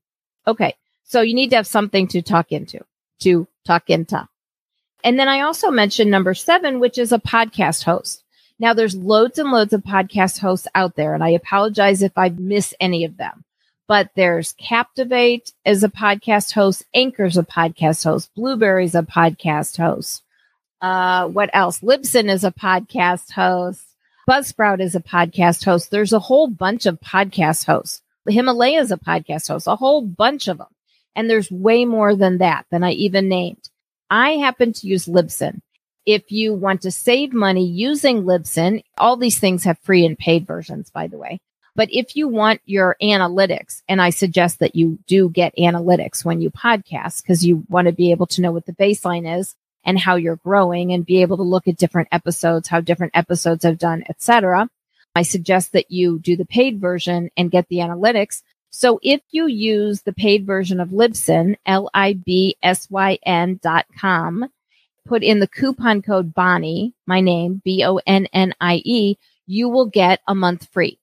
Okay. 0.47 0.75
So 1.03 1.21
you 1.21 1.33
need 1.33 1.49
to 1.51 1.57
have 1.57 1.67
something 1.67 2.07
to 2.09 2.21
talk 2.21 2.51
into, 2.51 2.79
to 3.21 3.47
talk 3.65 3.89
into. 3.89 4.27
And 5.03 5.19
then 5.19 5.27
I 5.27 5.41
also 5.41 5.69
mentioned 5.69 6.09
number 6.09 6.33
seven, 6.33 6.79
which 6.79 6.97
is 6.97 7.11
a 7.11 7.19
podcast 7.19 7.83
host. 7.83 8.23
Now 8.59 8.73
there's 8.73 8.95
loads 8.95 9.39
and 9.39 9.51
loads 9.51 9.73
of 9.73 9.81
podcast 9.81 10.39
hosts 10.39 10.67
out 10.73 10.95
there, 10.95 11.13
and 11.13 11.23
I 11.23 11.29
apologize 11.29 12.01
if 12.01 12.17
I 12.17 12.29
miss 12.29 12.73
any 12.79 13.03
of 13.03 13.17
them. 13.17 13.43
But 13.87 14.11
there's 14.15 14.53
Captivate 14.53 15.51
as 15.65 15.83
a 15.83 15.89
podcast 15.89 16.53
host, 16.53 16.85
Anchor's 16.93 17.37
a 17.37 17.43
podcast 17.43 18.03
host, 18.05 18.33
Blubrry's 18.35 18.95
a 18.95 19.03
podcast 19.03 19.77
host. 19.77 20.23
Uh, 20.81 21.27
what 21.27 21.49
else? 21.53 21.79
Libsyn 21.79 22.29
is 22.29 22.43
a 22.43 22.51
podcast 22.51 23.31
host. 23.31 23.83
Buzzsprout 24.29 24.79
is 24.79 24.95
a 24.95 25.01
podcast 25.01 25.65
host. 25.65 25.91
There's 25.91 26.13
a 26.13 26.19
whole 26.19 26.47
bunch 26.47 26.85
of 26.85 26.99
podcast 27.01 27.65
hosts. 27.65 28.01
Himalaya 28.25 28.79
is 28.79 28.91
a 28.91 28.97
podcast 28.97 29.49
host, 29.49 29.67
a 29.67 29.75
whole 29.75 30.01
bunch 30.01 30.47
of 30.47 30.59
them. 30.59 30.67
And 31.15 31.29
there's 31.29 31.51
way 31.51 31.85
more 31.85 32.15
than 32.15 32.39
that 32.39 32.65
than 32.71 32.83
I 32.83 32.91
even 32.91 33.29
named. 33.29 33.69
I 34.09 34.31
happen 34.31 34.73
to 34.73 34.87
use 34.87 35.05
Libsyn. 35.05 35.59
If 36.05 36.31
you 36.31 36.53
want 36.53 36.81
to 36.81 36.91
save 36.91 37.33
money 37.33 37.65
using 37.65 38.23
Libsyn, 38.23 38.83
all 38.97 39.15
these 39.15 39.39
things 39.39 39.63
have 39.63 39.79
free 39.79 40.05
and 40.05 40.17
paid 40.17 40.45
versions, 40.45 40.89
by 40.89 41.07
the 41.07 41.17
way. 41.17 41.39
But 41.75 41.89
if 41.91 42.15
you 42.15 42.27
want 42.27 42.61
your 42.65 42.95
analytics, 43.01 43.81
and 43.87 44.01
I 44.01 44.11
suggest 44.11 44.59
that 44.59 44.75
you 44.75 44.99
do 45.07 45.29
get 45.29 45.55
analytics 45.57 46.23
when 46.23 46.41
you 46.41 46.51
podcast 46.51 47.23
because 47.23 47.43
you 47.43 47.63
want 47.69 47.87
to 47.87 47.93
be 47.93 48.11
able 48.11 48.27
to 48.27 48.41
know 48.41 48.51
what 48.51 48.65
the 48.65 48.73
baseline 48.73 49.39
is 49.39 49.55
and 49.83 49.97
how 49.97 50.15
you're 50.15 50.35
growing 50.35 50.93
and 50.93 51.05
be 51.05 51.21
able 51.21 51.37
to 51.37 51.43
look 51.43 51.67
at 51.67 51.77
different 51.77 52.09
episodes, 52.11 52.67
how 52.67 52.79
different 52.79 53.15
episodes 53.15 53.63
have 53.63 53.79
done, 53.79 54.03
etc. 54.07 54.69
I 55.15 55.23
suggest 55.23 55.73
that 55.73 55.89
you 55.89 56.19
do 56.19 56.35
the 56.35 56.45
paid 56.45 56.79
version 56.79 57.29
and 57.37 57.51
get 57.51 57.67
the 57.69 57.77
analytics 57.77 58.41
so 58.75 58.99
if 59.03 59.21
you 59.29 59.45
use 59.45 60.01
the 60.01 60.13
paid 60.13 60.47
version 60.47 60.79
of 60.79 60.89
Libsyn, 60.89 61.57
L-I-B-S-Y-N 61.67 63.59
dot 63.61 63.85
com, 63.99 64.49
put 65.05 65.21
in 65.21 65.39
the 65.39 65.47
coupon 65.47 66.01
code 66.01 66.33
Bonnie, 66.33 66.95
my 67.05 67.21
name, 67.21 67.61
B-O-N-N-I-E, 67.63 69.17
you 69.45 69.69
will 69.69 69.85
get 69.85 70.21
a 70.27 70.33
month 70.33 70.69
free. 70.71 70.97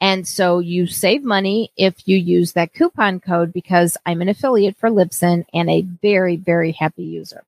And 0.00 0.28
so 0.28 0.60
you 0.60 0.86
save 0.86 1.24
money 1.24 1.72
if 1.76 2.06
you 2.06 2.16
use 2.16 2.52
that 2.52 2.72
coupon 2.72 3.18
code 3.18 3.52
because 3.52 3.96
I'm 4.06 4.22
an 4.22 4.28
affiliate 4.28 4.76
for 4.78 4.88
Libsyn 4.88 5.44
and 5.52 5.68
a 5.68 5.82
very, 5.82 6.36
very 6.36 6.70
happy 6.70 7.02
user. 7.02 7.42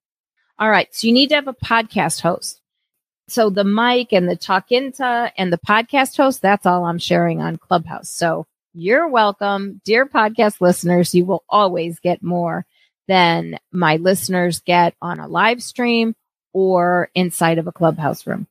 All 0.59 0.69
right. 0.69 0.93
So 0.93 1.07
you 1.07 1.13
need 1.13 1.29
to 1.29 1.37
have 1.37 1.47
a 1.47 1.55
podcast 1.55 2.23
host. 2.23 2.61
So 3.29 3.51
the 3.51 3.63
mic 3.63 4.13
and 4.13 4.29
the 4.29 4.35
talk 4.35 4.73
into 4.73 5.33
and 5.39 5.53
the 5.53 5.59
podcast 5.59 6.17
host, 6.17 6.43
that's 6.43 6.67
all 6.67 6.87
I'm 6.87 6.99
sharing 6.99 7.41
on 7.41 7.57
Clubhouse. 7.57 8.11
So 8.11 8.49
you're 8.73 9.09
welcome. 9.09 9.81
Dear 9.85 10.07
podcast 10.07 10.61
listeners, 10.61 11.15
you 11.15 11.25
will 11.25 11.45
always 11.49 11.99
get 11.99 12.23
more 12.23 12.65
than 13.09 13.59
my 13.73 13.97
listeners 13.97 14.61
get 14.61 14.95
on 15.03 15.19
a 15.19 15.27
live 15.27 15.63
stream 15.63 16.15
or 16.53 17.11
inside 17.15 17.59
of 17.59 17.67
a 17.67 17.73
clubhouse 17.73 18.27
room. 18.27 18.47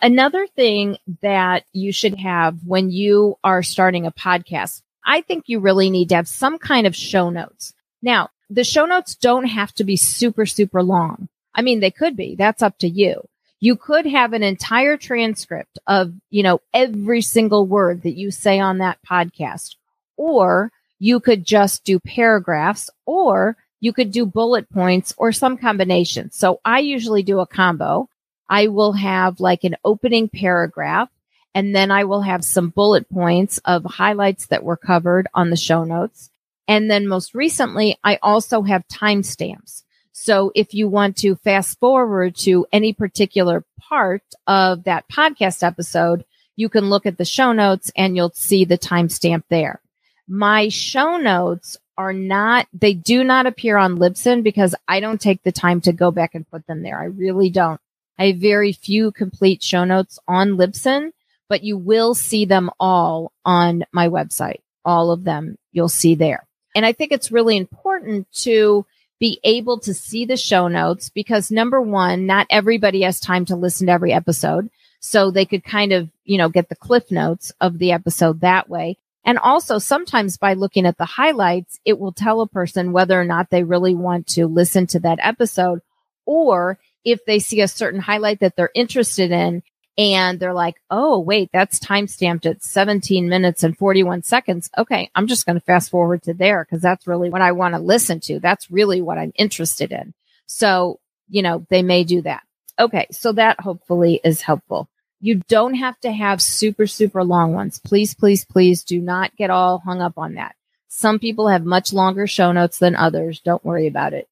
Another 0.00 0.48
thing 0.48 0.96
that 1.22 1.64
you 1.72 1.92
should 1.92 2.18
have 2.18 2.58
when 2.66 2.90
you 2.90 3.36
are 3.44 3.62
starting 3.62 4.04
a 4.04 4.12
podcast, 4.12 4.82
I 5.04 5.20
think 5.20 5.44
you 5.46 5.60
really 5.60 5.90
need 5.90 6.08
to 6.08 6.16
have 6.16 6.28
some 6.28 6.58
kind 6.58 6.86
of 6.86 6.96
show 6.96 7.30
notes. 7.30 7.72
Now, 8.02 8.30
the 8.50 8.64
show 8.64 8.84
notes 8.84 9.14
don't 9.14 9.44
have 9.44 9.72
to 9.74 9.84
be 9.84 9.96
super, 9.96 10.44
super 10.44 10.82
long. 10.82 11.28
I 11.54 11.62
mean, 11.62 11.78
they 11.78 11.92
could 11.92 12.16
be. 12.16 12.34
That's 12.34 12.62
up 12.62 12.78
to 12.78 12.88
you. 12.88 13.22
You 13.62 13.76
could 13.76 14.06
have 14.06 14.32
an 14.32 14.42
entire 14.42 14.96
transcript 14.96 15.78
of, 15.86 16.12
you 16.30 16.42
know, 16.42 16.60
every 16.74 17.22
single 17.22 17.64
word 17.64 18.02
that 18.02 18.18
you 18.18 18.32
say 18.32 18.58
on 18.58 18.78
that 18.78 18.98
podcast, 19.08 19.76
or 20.16 20.72
you 20.98 21.20
could 21.20 21.44
just 21.44 21.84
do 21.84 22.00
paragraphs 22.00 22.90
or 23.06 23.56
you 23.78 23.92
could 23.92 24.10
do 24.10 24.26
bullet 24.26 24.68
points 24.68 25.14
or 25.16 25.30
some 25.30 25.56
combination. 25.56 26.32
So 26.32 26.60
I 26.64 26.80
usually 26.80 27.22
do 27.22 27.38
a 27.38 27.46
combo. 27.46 28.08
I 28.48 28.66
will 28.66 28.94
have 28.94 29.38
like 29.38 29.62
an 29.62 29.76
opening 29.84 30.28
paragraph 30.28 31.08
and 31.54 31.72
then 31.72 31.92
I 31.92 32.02
will 32.02 32.22
have 32.22 32.44
some 32.44 32.70
bullet 32.70 33.08
points 33.10 33.58
of 33.58 33.84
highlights 33.84 34.46
that 34.46 34.64
were 34.64 34.76
covered 34.76 35.28
on 35.34 35.50
the 35.50 35.56
show 35.56 35.84
notes. 35.84 36.30
And 36.66 36.90
then 36.90 37.06
most 37.06 37.32
recently, 37.32 37.96
I 38.02 38.18
also 38.24 38.62
have 38.62 38.88
timestamps. 38.88 39.84
So 40.12 40.52
if 40.54 40.74
you 40.74 40.88
want 40.88 41.16
to 41.18 41.36
fast 41.36 41.78
forward 41.80 42.36
to 42.36 42.66
any 42.72 42.92
particular 42.92 43.64
part 43.80 44.22
of 44.46 44.84
that 44.84 45.08
podcast 45.08 45.62
episode, 45.62 46.24
you 46.54 46.68
can 46.68 46.90
look 46.90 47.06
at 47.06 47.18
the 47.18 47.24
show 47.24 47.52
notes 47.52 47.90
and 47.96 48.14
you'll 48.14 48.32
see 48.34 48.64
the 48.64 48.78
timestamp 48.78 49.44
there. 49.48 49.80
My 50.28 50.68
show 50.68 51.16
notes 51.16 51.78
are 51.96 52.12
not, 52.12 52.68
they 52.72 52.94
do 52.94 53.24
not 53.24 53.46
appear 53.46 53.76
on 53.76 53.98
Libsyn 53.98 54.42
because 54.42 54.74
I 54.86 55.00
don't 55.00 55.20
take 55.20 55.42
the 55.42 55.52
time 55.52 55.80
to 55.82 55.92
go 55.92 56.10
back 56.10 56.34
and 56.34 56.48
put 56.48 56.66
them 56.66 56.82
there. 56.82 57.00
I 57.00 57.06
really 57.06 57.50
don't. 57.50 57.80
I 58.18 58.28
have 58.28 58.36
very 58.36 58.72
few 58.72 59.12
complete 59.12 59.62
show 59.62 59.84
notes 59.84 60.18
on 60.28 60.50
Libsyn, 60.50 61.12
but 61.48 61.64
you 61.64 61.76
will 61.76 62.14
see 62.14 62.44
them 62.44 62.70
all 62.78 63.32
on 63.44 63.84
my 63.92 64.08
website, 64.08 64.60
all 64.84 65.10
of 65.10 65.24
them 65.24 65.56
you'll 65.72 65.88
see 65.88 66.14
there. 66.14 66.46
And 66.74 66.86
I 66.86 66.92
think 66.92 67.12
it's 67.12 67.32
really 67.32 67.56
important 67.56 68.30
to 68.42 68.86
be 69.22 69.38
able 69.44 69.78
to 69.78 69.94
see 69.94 70.24
the 70.24 70.36
show 70.36 70.66
notes 70.66 71.08
because 71.08 71.52
number 71.52 71.80
one, 71.80 72.26
not 72.26 72.44
everybody 72.50 73.02
has 73.02 73.20
time 73.20 73.44
to 73.44 73.54
listen 73.54 73.86
to 73.86 73.92
every 73.92 74.12
episode. 74.12 74.68
So 74.98 75.30
they 75.30 75.44
could 75.44 75.62
kind 75.62 75.92
of, 75.92 76.10
you 76.24 76.38
know, 76.38 76.48
get 76.48 76.68
the 76.68 76.74
cliff 76.74 77.08
notes 77.08 77.52
of 77.60 77.78
the 77.78 77.92
episode 77.92 78.40
that 78.40 78.68
way. 78.68 78.98
And 79.24 79.38
also 79.38 79.78
sometimes 79.78 80.38
by 80.38 80.54
looking 80.54 80.86
at 80.86 80.98
the 80.98 81.04
highlights, 81.04 81.78
it 81.84 82.00
will 82.00 82.10
tell 82.10 82.40
a 82.40 82.48
person 82.48 82.90
whether 82.90 83.18
or 83.18 83.24
not 83.24 83.48
they 83.48 83.62
really 83.62 83.94
want 83.94 84.26
to 84.30 84.48
listen 84.48 84.88
to 84.88 84.98
that 84.98 85.20
episode 85.22 85.82
or 86.26 86.80
if 87.04 87.24
they 87.24 87.38
see 87.38 87.60
a 87.60 87.68
certain 87.68 88.00
highlight 88.00 88.40
that 88.40 88.56
they're 88.56 88.70
interested 88.74 89.30
in 89.30 89.62
and 89.98 90.40
they're 90.40 90.54
like, 90.54 90.76
oh, 90.90 91.18
wait, 91.18 91.50
that's 91.52 91.78
time 91.78 92.06
stamped 92.06 92.46
at 92.46 92.62
17 92.62 93.28
minutes 93.28 93.62
and 93.62 93.76
41 93.76 94.22
seconds. 94.22 94.70
Okay, 94.76 95.10
I'm 95.14 95.26
just 95.26 95.44
going 95.44 95.56
to 95.56 95.64
fast 95.64 95.90
forward 95.90 96.22
to 96.22 96.34
there 96.34 96.64
because 96.64 96.82
that's 96.82 97.06
really 97.06 97.28
what 97.28 97.42
I 97.42 97.52
want 97.52 97.74
to 97.74 97.80
listen 97.80 98.20
to. 98.20 98.40
That's 98.40 98.70
really 98.70 99.02
what 99.02 99.18
I'm 99.18 99.32
interested 99.36 99.92
in. 99.92 100.14
So, 100.46 100.98
you 101.28 101.42
know, 101.42 101.66
they 101.68 101.82
may 101.82 102.04
do 102.04 102.22
that. 102.22 102.42
Okay, 102.78 103.06
so 103.10 103.32
that 103.32 103.60
hopefully 103.60 104.20
is 104.24 104.40
helpful. 104.40 104.88
You 105.20 105.42
don't 105.48 105.74
have 105.74 106.00
to 106.00 106.10
have 106.10 106.42
super, 106.42 106.86
super 106.86 107.22
long 107.22 107.52
ones. 107.52 107.78
Please, 107.78 108.14
please, 108.14 108.44
please 108.44 108.82
do 108.82 109.00
not 109.00 109.36
get 109.36 109.50
all 109.50 109.78
hung 109.78 110.00
up 110.00 110.16
on 110.16 110.34
that. 110.34 110.56
Some 110.88 111.18
people 111.18 111.48
have 111.48 111.64
much 111.64 111.92
longer 111.92 112.26
show 112.26 112.50
notes 112.50 112.78
than 112.78 112.96
others. 112.96 113.40
Don't 113.40 113.64
worry 113.64 113.86
about 113.86 114.14
it. 114.14 114.28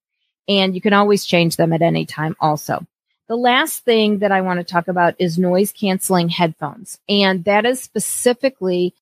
And 0.49 0.75
you 0.75 0.81
can 0.81 0.93
always 0.93 1.25
change 1.25 1.57
them 1.57 1.73
at 1.73 1.83
any 1.83 2.07
time 2.07 2.35
also. 2.40 2.87
The 3.31 3.37
last 3.37 3.85
thing 3.85 4.19
that 4.19 4.33
I 4.33 4.41
want 4.41 4.59
to 4.59 4.65
talk 4.65 4.89
about 4.89 5.15
is 5.21 5.39
noise 5.39 5.71
canceling 5.71 6.31
headphones. 6.31 6.99
And 7.09 7.45
that 7.45 7.65
is 7.65 7.81
specifically 7.81 8.93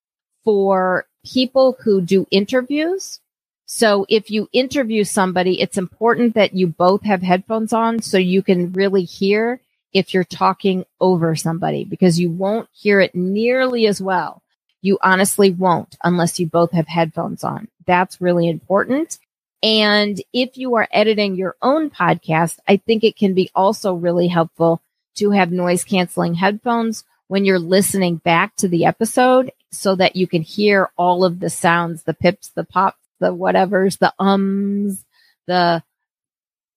for 0.43 1.07
people 1.25 1.75
who 1.83 1.99
do 1.99 2.27
interviews. 2.29 3.21
So 3.65 4.05
if 4.07 4.29
you 4.29 4.47
interview 4.53 5.03
somebody, 5.03 5.59
it's 5.59 5.79
important 5.79 6.35
that 6.35 6.53
you 6.53 6.67
both 6.67 7.01
have 7.05 7.23
headphones 7.23 7.73
on 7.73 8.03
so 8.03 8.19
you 8.19 8.43
can 8.43 8.71
really 8.71 9.03
hear 9.03 9.61
if 9.93 10.13
you're 10.13 10.23
talking 10.23 10.85
over 11.01 11.35
somebody 11.35 11.83
because 11.83 12.19
you 12.19 12.29
won't 12.29 12.69
hear 12.71 12.99
it 12.99 13.15
nearly 13.15 13.87
as 13.87 13.99
well. 13.99 14.43
You 14.83 14.99
honestly 15.01 15.49
won't 15.49 15.97
unless 16.03 16.39
you 16.39 16.45
both 16.45 16.71
have 16.73 16.87
headphones 16.87 17.43
on. 17.43 17.67
That's 17.87 18.21
really 18.21 18.47
important. 18.47 19.17
And 19.61 20.21
if 20.31 20.57
you 20.57 20.75
are 20.75 20.87
editing 20.91 21.35
your 21.35 21.55
own 21.61 21.89
podcast, 21.89 22.59
I 22.67 22.77
think 22.77 23.03
it 23.03 23.17
can 23.17 23.33
be 23.33 23.49
also 23.53 23.93
really 23.93 24.27
helpful 24.27 24.81
to 25.15 25.31
have 25.31 25.51
noise 25.51 25.83
canceling 25.83 26.35
headphones 26.35 27.03
when 27.27 27.45
you're 27.45 27.59
listening 27.59 28.17
back 28.17 28.55
to 28.57 28.67
the 28.67 28.85
episode 28.85 29.51
so 29.71 29.95
that 29.95 30.15
you 30.15 30.27
can 30.27 30.41
hear 30.41 30.89
all 30.97 31.23
of 31.23 31.39
the 31.39 31.49
sounds, 31.49 32.03
the 32.03 32.13
pips, 32.13 32.49
the 32.49 32.63
pops, 32.63 32.97
the 33.19 33.35
whatevers, 33.35 33.99
the 33.99 34.13
ums, 34.17 35.05
the 35.45 35.83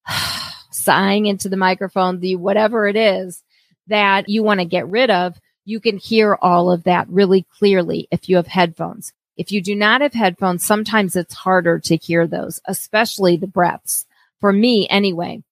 sighing 0.70 1.26
into 1.26 1.48
the 1.48 1.56
microphone, 1.56 2.20
the 2.20 2.36
whatever 2.36 2.88
it 2.88 2.96
is 2.96 3.42
that 3.86 4.28
you 4.28 4.42
want 4.42 4.60
to 4.60 4.66
get 4.66 4.88
rid 4.88 5.10
of. 5.10 5.38
You 5.64 5.78
can 5.78 5.98
hear 5.98 6.36
all 6.40 6.72
of 6.72 6.84
that 6.84 7.08
really 7.08 7.46
clearly 7.58 8.08
if 8.10 8.28
you 8.28 8.36
have 8.36 8.48
headphones. 8.48 9.12
If 9.36 9.50
you 9.50 9.62
do 9.62 9.74
not 9.74 10.00
have 10.00 10.12
headphones, 10.12 10.64
sometimes 10.64 11.16
it's 11.16 11.34
harder 11.34 11.78
to 11.80 11.96
hear 11.96 12.26
those, 12.26 12.60
especially 12.66 13.36
the 13.36 13.46
breaths. 13.46 14.06
For 14.40 14.52
me, 14.52 14.88
anyway, 14.88 15.42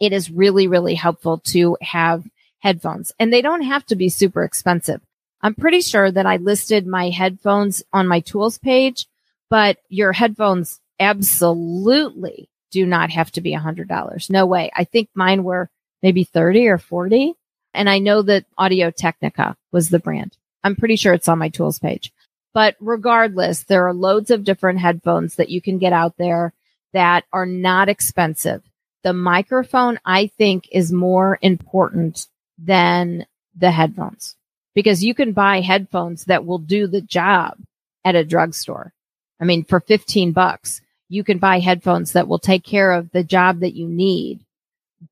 it 0.00 0.12
is 0.12 0.30
really, 0.30 0.66
really 0.66 0.94
helpful 0.94 1.38
to 1.46 1.76
have 1.82 2.24
headphones 2.60 3.12
and 3.18 3.32
they 3.32 3.42
don't 3.42 3.62
have 3.62 3.84
to 3.86 3.96
be 3.96 4.08
super 4.08 4.42
expensive. 4.42 5.00
I'm 5.42 5.54
pretty 5.54 5.80
sure 5.80 6.10
that 6.10 6.26
I 6.26 6.36
listed 6.36 6.86
my 6.86 7.10
headphones 7.10 7.82
on 7.92 8.08
my 8.08 8.20
tools 8.20 8.58
page, 8.58 9.06
but 9.50 9.78
your 9.88 10.12
headphones 10.12 10.80
absolutely 10.98 12.48
do 12.70 12.86
not 12.86 13.10
have 13.10 13.30
to 13.32 13.40
be 13.40 13.54
a 13.54 13.60
hundred 13.60 13.88
dollars. 13.88 14.28
No 14.30 14.46
way. 14.46 14.70
I 14.74 14.84
think 14.84 15.08
mine 15.14 15.44
were 15.44 15.70
maybe 16.02 16.24
30 16.24 16.68
or 16.68 16.78
40. 16.78 17.34
And 17.74 17.90
I 17.90 17.98
know 17.98 18.22
that 18.22 18.46
Audio 18.56 18.90
Technica 18.90 19.56
was 19.72 19.90
the 19.90 19.98
brand. 19.98 20.36
I'm 20.64 20.76
pretty 20.76 20.96
sure 20.96 21.12
it's 21.12 21.28
on 21.28 21.38
my 21.38 21.48
tools 21.48 21.78
page. 21.78 22.12
But 22.56 22.74
regardless, 22.80 23.64
there 23.64 23.86
are 23.86 23.92
loads 23.92 24.30
of 24.30 24.42
different 24.42 24.78
headphones 24.78 25.34
that 25.34 25.50
you 25.50 25.60
can 25.60 25.76
get 25.76 25.92
out 25.92 26.16
there 26.16 26.54
that 26.94 27.24
are 27.30 27.44
not 27.44 27.90
expensive. 27.90 28.62
The 29.04 29.12
microphone, 29.12 30.00
I 30.06 30.28
think, 30.38 30.66
is 30.72 30.90
more 30.90 31.38
important 31.42 32.28
than 32.56 33.26
the 33.54 33.70
headphones 33.70 34.36
because 34.74 35.04
you 35.04 35.12
can 35.12 35.32
buy 35.32 35.60
headphones 35.60 36.24
that 36.24 36.46
will 36.46 36.56
do 36.56 36.86
the 36.86 37.02
job 37.02 37.58
at 38.06 38.14
a 38.14 38.24
drugstore. 38.24 38.94
I 39.38 39.44
mean, 39.44 39.62
for 39.62 39.78
15 39.78 40.32
bucks, 40.32 40.80
you 41.10 41.24
can 41.24 41.36
buy 41.36 41.58
headphones 41.58 42.12
that 42.12 42.26
will 42.26 42.38
take 42.38 42.64
care 42.64 42.92
of 42.92 43.10
the 43.10 43.22
job 43.22 43.60
that 43.60 43.74
you 43.74 43.86
need, 43.86 44.40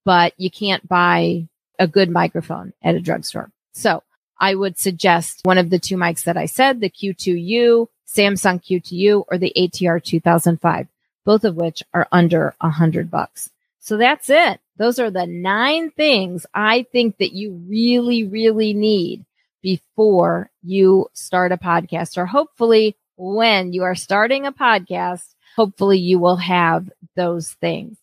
but 0.06 0.32
you 0.38 0.50
can't 0.50 0.88
buy 0.88 1.46
a 1.78 1.86
good 1.86 2.08
microphone 2.08 2.72
at 2.82 2.94
a 2.94 3.00
drugstore. 3.00 3.50
So 3.74 4.02
I 4.38 4.54
would 4.54 4.78
suggest 4.78 5.40
one 5.44 5.58
of 5.58 5.70
the 5.70 5.78
two 5.78 5.96
mics 5.96 6.24
that 6.24 6.36
I 6.36 6.46
said, 6.46 6.80
the 6.80 6.90
Q2U, 6.90 7.88
Samson 8.04 8.58
Q2U, 8.58 9.24
or 9.28 9.38
the 9.38 9.52
ATR 9.56 10.02
2005, 10.02 10.88
both 11.24 11.44
of 11.44 11.56
which 11.56 11.82
are 11.92 12.08
under 12.12 12.54
a 12.60 12.70
hundred 12.70 13.10
bucks. 13.10 13.50
So 13.80 13.96
that's 13.96 14.30
it. 14.30 14.60
Those 14.76 14.98
are 14.98 15.10
the 15.10 15.26
nine 15.26 15.90
things 15.90 16.46
I 16.52 16.86
think 16.90 17.18
that 17.18 17.32
you 17.32 17.52
really, 17.68 18.24
really 18.24 18.74
need 18.74 19.24
before 19.62 20.50
you 20.62 21.08
start 21.12 21.52
a 21.52 21.56
podcast 21.56 22.18
or 22.18 22.26
hopefully 22.26 22.96
when 23.16 23.72
you 23.72 23.84
are 23.84 23.94
starting 23.94 24.46
a 24.46 24.52
podcast, 24.52 25.34
hopefully 25.56 25.98
you 25.98 26.18
will 26.18 26.36
have 26.36 26.90
those 27.14 27.52
things. 27.52 27.96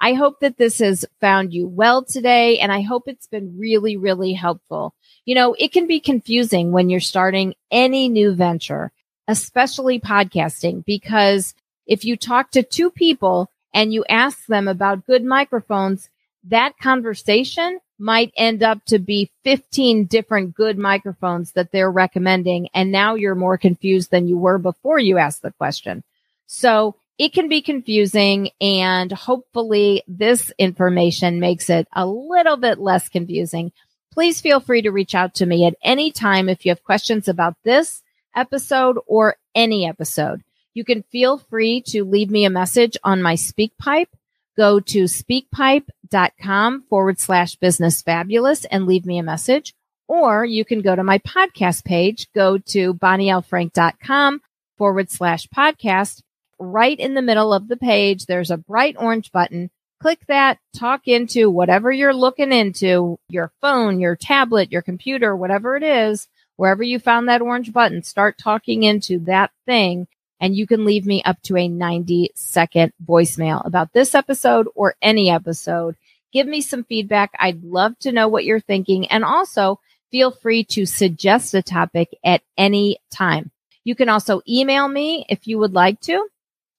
I 0.00 0.12
hope 0.12 0.40
that 0.40 0.58
this 0.58 0.78
has 0.78 1.04
found 1.20 1.52
you 1.52 1.66
well 1.66 2.04
today 2.04 2.58
and 2.58 2.70
I 2.70 2.82
hope 2.82 3.04
it's 3.06 3.26
been 3.26 3.58
really, 3.58 3.96
really 3.96 4.32
helpful. 4.32 4.94
You 5.24 5.34
know, 5.34 5.54
it 5.58 5.72
can 5.72 5.86
be 5.86 6.00
confusing 6.00 6.72
when 6.72 6.90
you're 6.90 7.00
starting 7.00 7.54
any 7.70 8.08
new 8.08 8.34
venture, 8.34 8.92
especially 9.26 9.98
podcasting, 9.98 10.84
because 10.84 11.54
if 11.86 12.04
you 12.04 12.16
talk 12.16 12.50
to 12.52 12.62
two 12.62 12.90
people 12.90 13.50
and 13.72 13.92
you 13.92 14.04
ask 14.08 14.46
them 14.46 14.68
about 14.68 15.06
good 15.06 15.24
microphones, 15.24 16.08
that 16.44 16.78
conversation 16.78 17.80
might 17.98 18.32
end 18.36 18.62
up 18.62 18.84
to 18.84 18.98
be 18.98 19.30
15 19.44 20.04
different 20.04 20.54
good 20.54 20.78
microphones 20.78 21.52
that 21.52 21.72
they're 21.72 21.90
recommending. 21.90 22.68
And 22.74 22.92
now 22.92 23.14
you're 23.14 23.34
more 23.34 23.56
confused 23.56 24.10
than 24.10 24.28
you 24.28 24.36
were 24.36 24.58
before 24.58 24.98
you 24.98 25.18
asked 25.18 25.42
the 25.42 25.52
question. 25.52 26.04
So 26.46 26.96
it 27.18 27.32
can 27.32 27.48
be 27.48 27.62
confusing 27.62 28.50
and 28.60 29.10
hopefully 29.12 30.02
this 30.06 30.52
information 30.58 31.40
makes 31.40 31.70
it 31.70 31.88
a 31.92 32.06
little 32.06 32.56
bit 32.56 32.78
less 32.78 33.08
confusing 33.08 33.72
please 34.16 34.40
feel 34.40 34.60
free 34.60 34.80
to 34.80 34.90
reach 34.90 35.14
out 35.14 35.34
to 35.34 35.44
me 35.44 35.66
at 35.66 35.76
any 35.82 36.10
time 36.10 36.48
if 36.48 36.64
you 36.64 36.70
have 36.70 36.82
questions 36.82 37.28
about 37.28 37.54
this 37.64 38.02
episode 38.34 38.98
or 39.06 39.36
any 39.54 39.86
episode. 39.86 40.42
You 40.72 40.84
can 40.84 41.02
feel 41.12 41.36
free 41.36 41.82
to 41.88 42.02
leave 42.02 42.30
me 42.30 42.46
a 42.46 42.50
message 42.50 42.96
on 43.04 43.20
my 43.20 43.34
SpeakPipe. 43.34 44.08
Go 44.56 44.80
to 44.80 45.04
speakpipe.com 45.04 46.84
forward 46.88 47.20
slash 47.20 47.56
business 47.56 48.00
fabulous 48.00 48.64
and 48.64 48.86
leave 48.86 49.04
me 49.04 49.18
a 49.18 49.22
message. 49.22 49.74
Or 50.08 50.46
you 50.46 50.64
can 50.64 50.80
go 50.80 50.96
to 50.96 51.04
my 51.04 51.18
podcast 51.18 51.84
page, 51.84 52.28
go 52.34 52.56
to 52.56 52.94
bonnielfrank.com 52.94 54.40
forward 54.78 55.10
slash 55.10 55.46
podcast. 55.48 56.22
Right 56.58 56.98
in 56.98 57.14
the 57.14 57.22
middle 57.22 57.52
of 57.52 57.68
the 57.68 57.76
page, 57.76 58.26
there's 58.26 58.50
a 58.50 58.56
bright 58.56 58.96
orange 58.98 59.30
button 59.32 59.70
click 60.00 60.20
that, 60.28 60.58
talk 60.74 61.08
into 61.08 61.50
whatever 61.50 61.90
you're 61.90 62.14
looking 62.14 62.52
into, 62.52 63.18
your 63.28 63.52
phone, 63.60 64.00
your 64.00 64.16
tablet, 64.16 64.70
your 64.70 64.82
computer, 64.82 65.34
whatever 65.34 65.76
it 65.76 65.82
is, 65.82 66.28
wherever 66.56 66.82
you 66.82 66.98
found 66.98 67.28
that 67.28 67.42
orange 67.42 67.72
button, 67.72 68.02
start 68.02 68.38
talking 68.38 68.82
into 68.82 69.18
that 69.20 69.50
thing. 69.66 70.06
And 70.38 70.54
you 70.54 70.66
can 70.66 70.84
leave 70.84 71.06
me 71.06 71.22
up 71.22 71.40
to 71.42 71.56
a 71.56 71.68
90 71.68 72.30
second 72.34 72.92
voicemail 73.04 73.66
about 73.66 73.92
this 73.92 74.14
episode 74.14 74.68
or 74.74 74.94
any 75.00 75.30
episode. 75.30 75.96
Give 76.32 76.46
me 76.46 76.60
some 76.60 76.84
feedback. 76.84 77.30
I'd 77.38 77.64
love 77.64 77.98
to 78.00 78.12
know 78.12 78.28
what 78.28 78.44
you're 78.44 78.60
thinking. 78.60 79.06
And 79.06 79.24
also 79.24 79.80
feel 80.10 80.30
free 80.30 80.64
to 80.64 80.84
suggest 80.84 81.54
a 81.54 81.62
topic 81.62 82.10
at 82.22 82.42
any 82.58 82.98
time. 83.10 83.50
You 83.82 83.94
can 83.94 84.10
also 84.10 84.42
email 84.46 84.86
me 84.86 85.24
if 85.30 85.46
you 85.46 85.58
would 85.58 85.72
like 85.72 86.00
to 86.02 86.28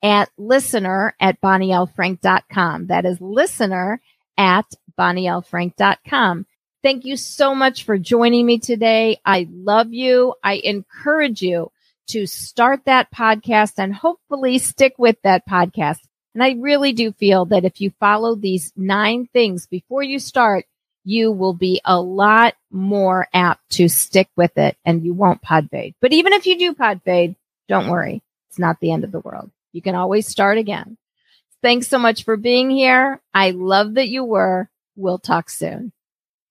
at 0.01 0.29
listener 0.38 1.15
at 1.19 1.41
bonnielfrank.com. 1.41 2.88
That 2.88 3.05
is 3.05 3.19
listener 3.21 4.01
at 4.38 4.65
bonnielfrank.com. 4.99 6.45
Thank 6.83 7.05
you 7.05 7.17
so 7.17 7.55
much 7.55 7.83
for 7.83 7.97
joining 7.97 8.45
me 8.45 8.60
today. 8.60 9.19
I 9.25 9.47
love 9.51 9.93
you. 9.93 10.36
I 10.43 10.62
encourage 10.63 11.41
you 11.41 11.71
to 12.10 12.25
start 12.25 12.86
that 12.86 13.12
podcast 13.12 13.73
and 13.77 13.93
hopefully 13.93 14.57
stick 14.60 14.93
with 14.97 15.17
that 15.23 15.47
podcast. 15.47 15.99
And 16.33 16.43
I 16.43 16.51
really 16.51 16.93
do 16.93 17.12
feel 17.12 17.45
that 17.45 17.65
if 17.65 17.81
you 17.81 17.91
follow 17.99 18.36
these 18.36 18.71
nine 18.77 19.27
things 19.33 19.65
before 19.65 20.03
you 20.03 20.19
start, 20.19 20.65
you 21.03 21.31
will 21.31 21.53
be 21.53 21.81
a 21.83 21.99
lot 21.99 22.53
more 22.71 23.27
apt 23.33 23.69
to 23.71 23.88
stick 23.88 24.29
with 24.36 24.57
it 24.57 24.77
and 24.86 25.03
you 25.03 25.13
won't 25.13 25.41
pod 25.41 25.69
fade. 25.71 25.95
But 25.99 26.13
even 26.13 26.33
if 26.33 26.45
you 26.45 26.60
do 26.60 26.73
pod 26.73 27.01
fade, 27.03 27.36
don't 27.67 27.89
worry 27.89 28.21
it's 28.57 28.60
not 28.60 28.79
the 28.79 28.91
end 28.91 29.03
of 29.03 29.12
the 29.12 29.19
world. 29.19 29.51
You 29.71 29.82
can 29.82 29.95
always 29.95 30.27
start 30.27 30.58
again. 30.58 30.97
Thanks 31.62 31.88
so 31.88 31.99
much 31.99 32.23
for 32.23 32.38
being 32.38 32.69
here. 32.69 33.21
I 33.34 33.51
love 33.51 33.95
that 33.95 34.10
you 34.10 34.23
were. 34.23 34.69
We'll 34.95 35.19
talk 35.19 35.49
soon. 35.49 35.91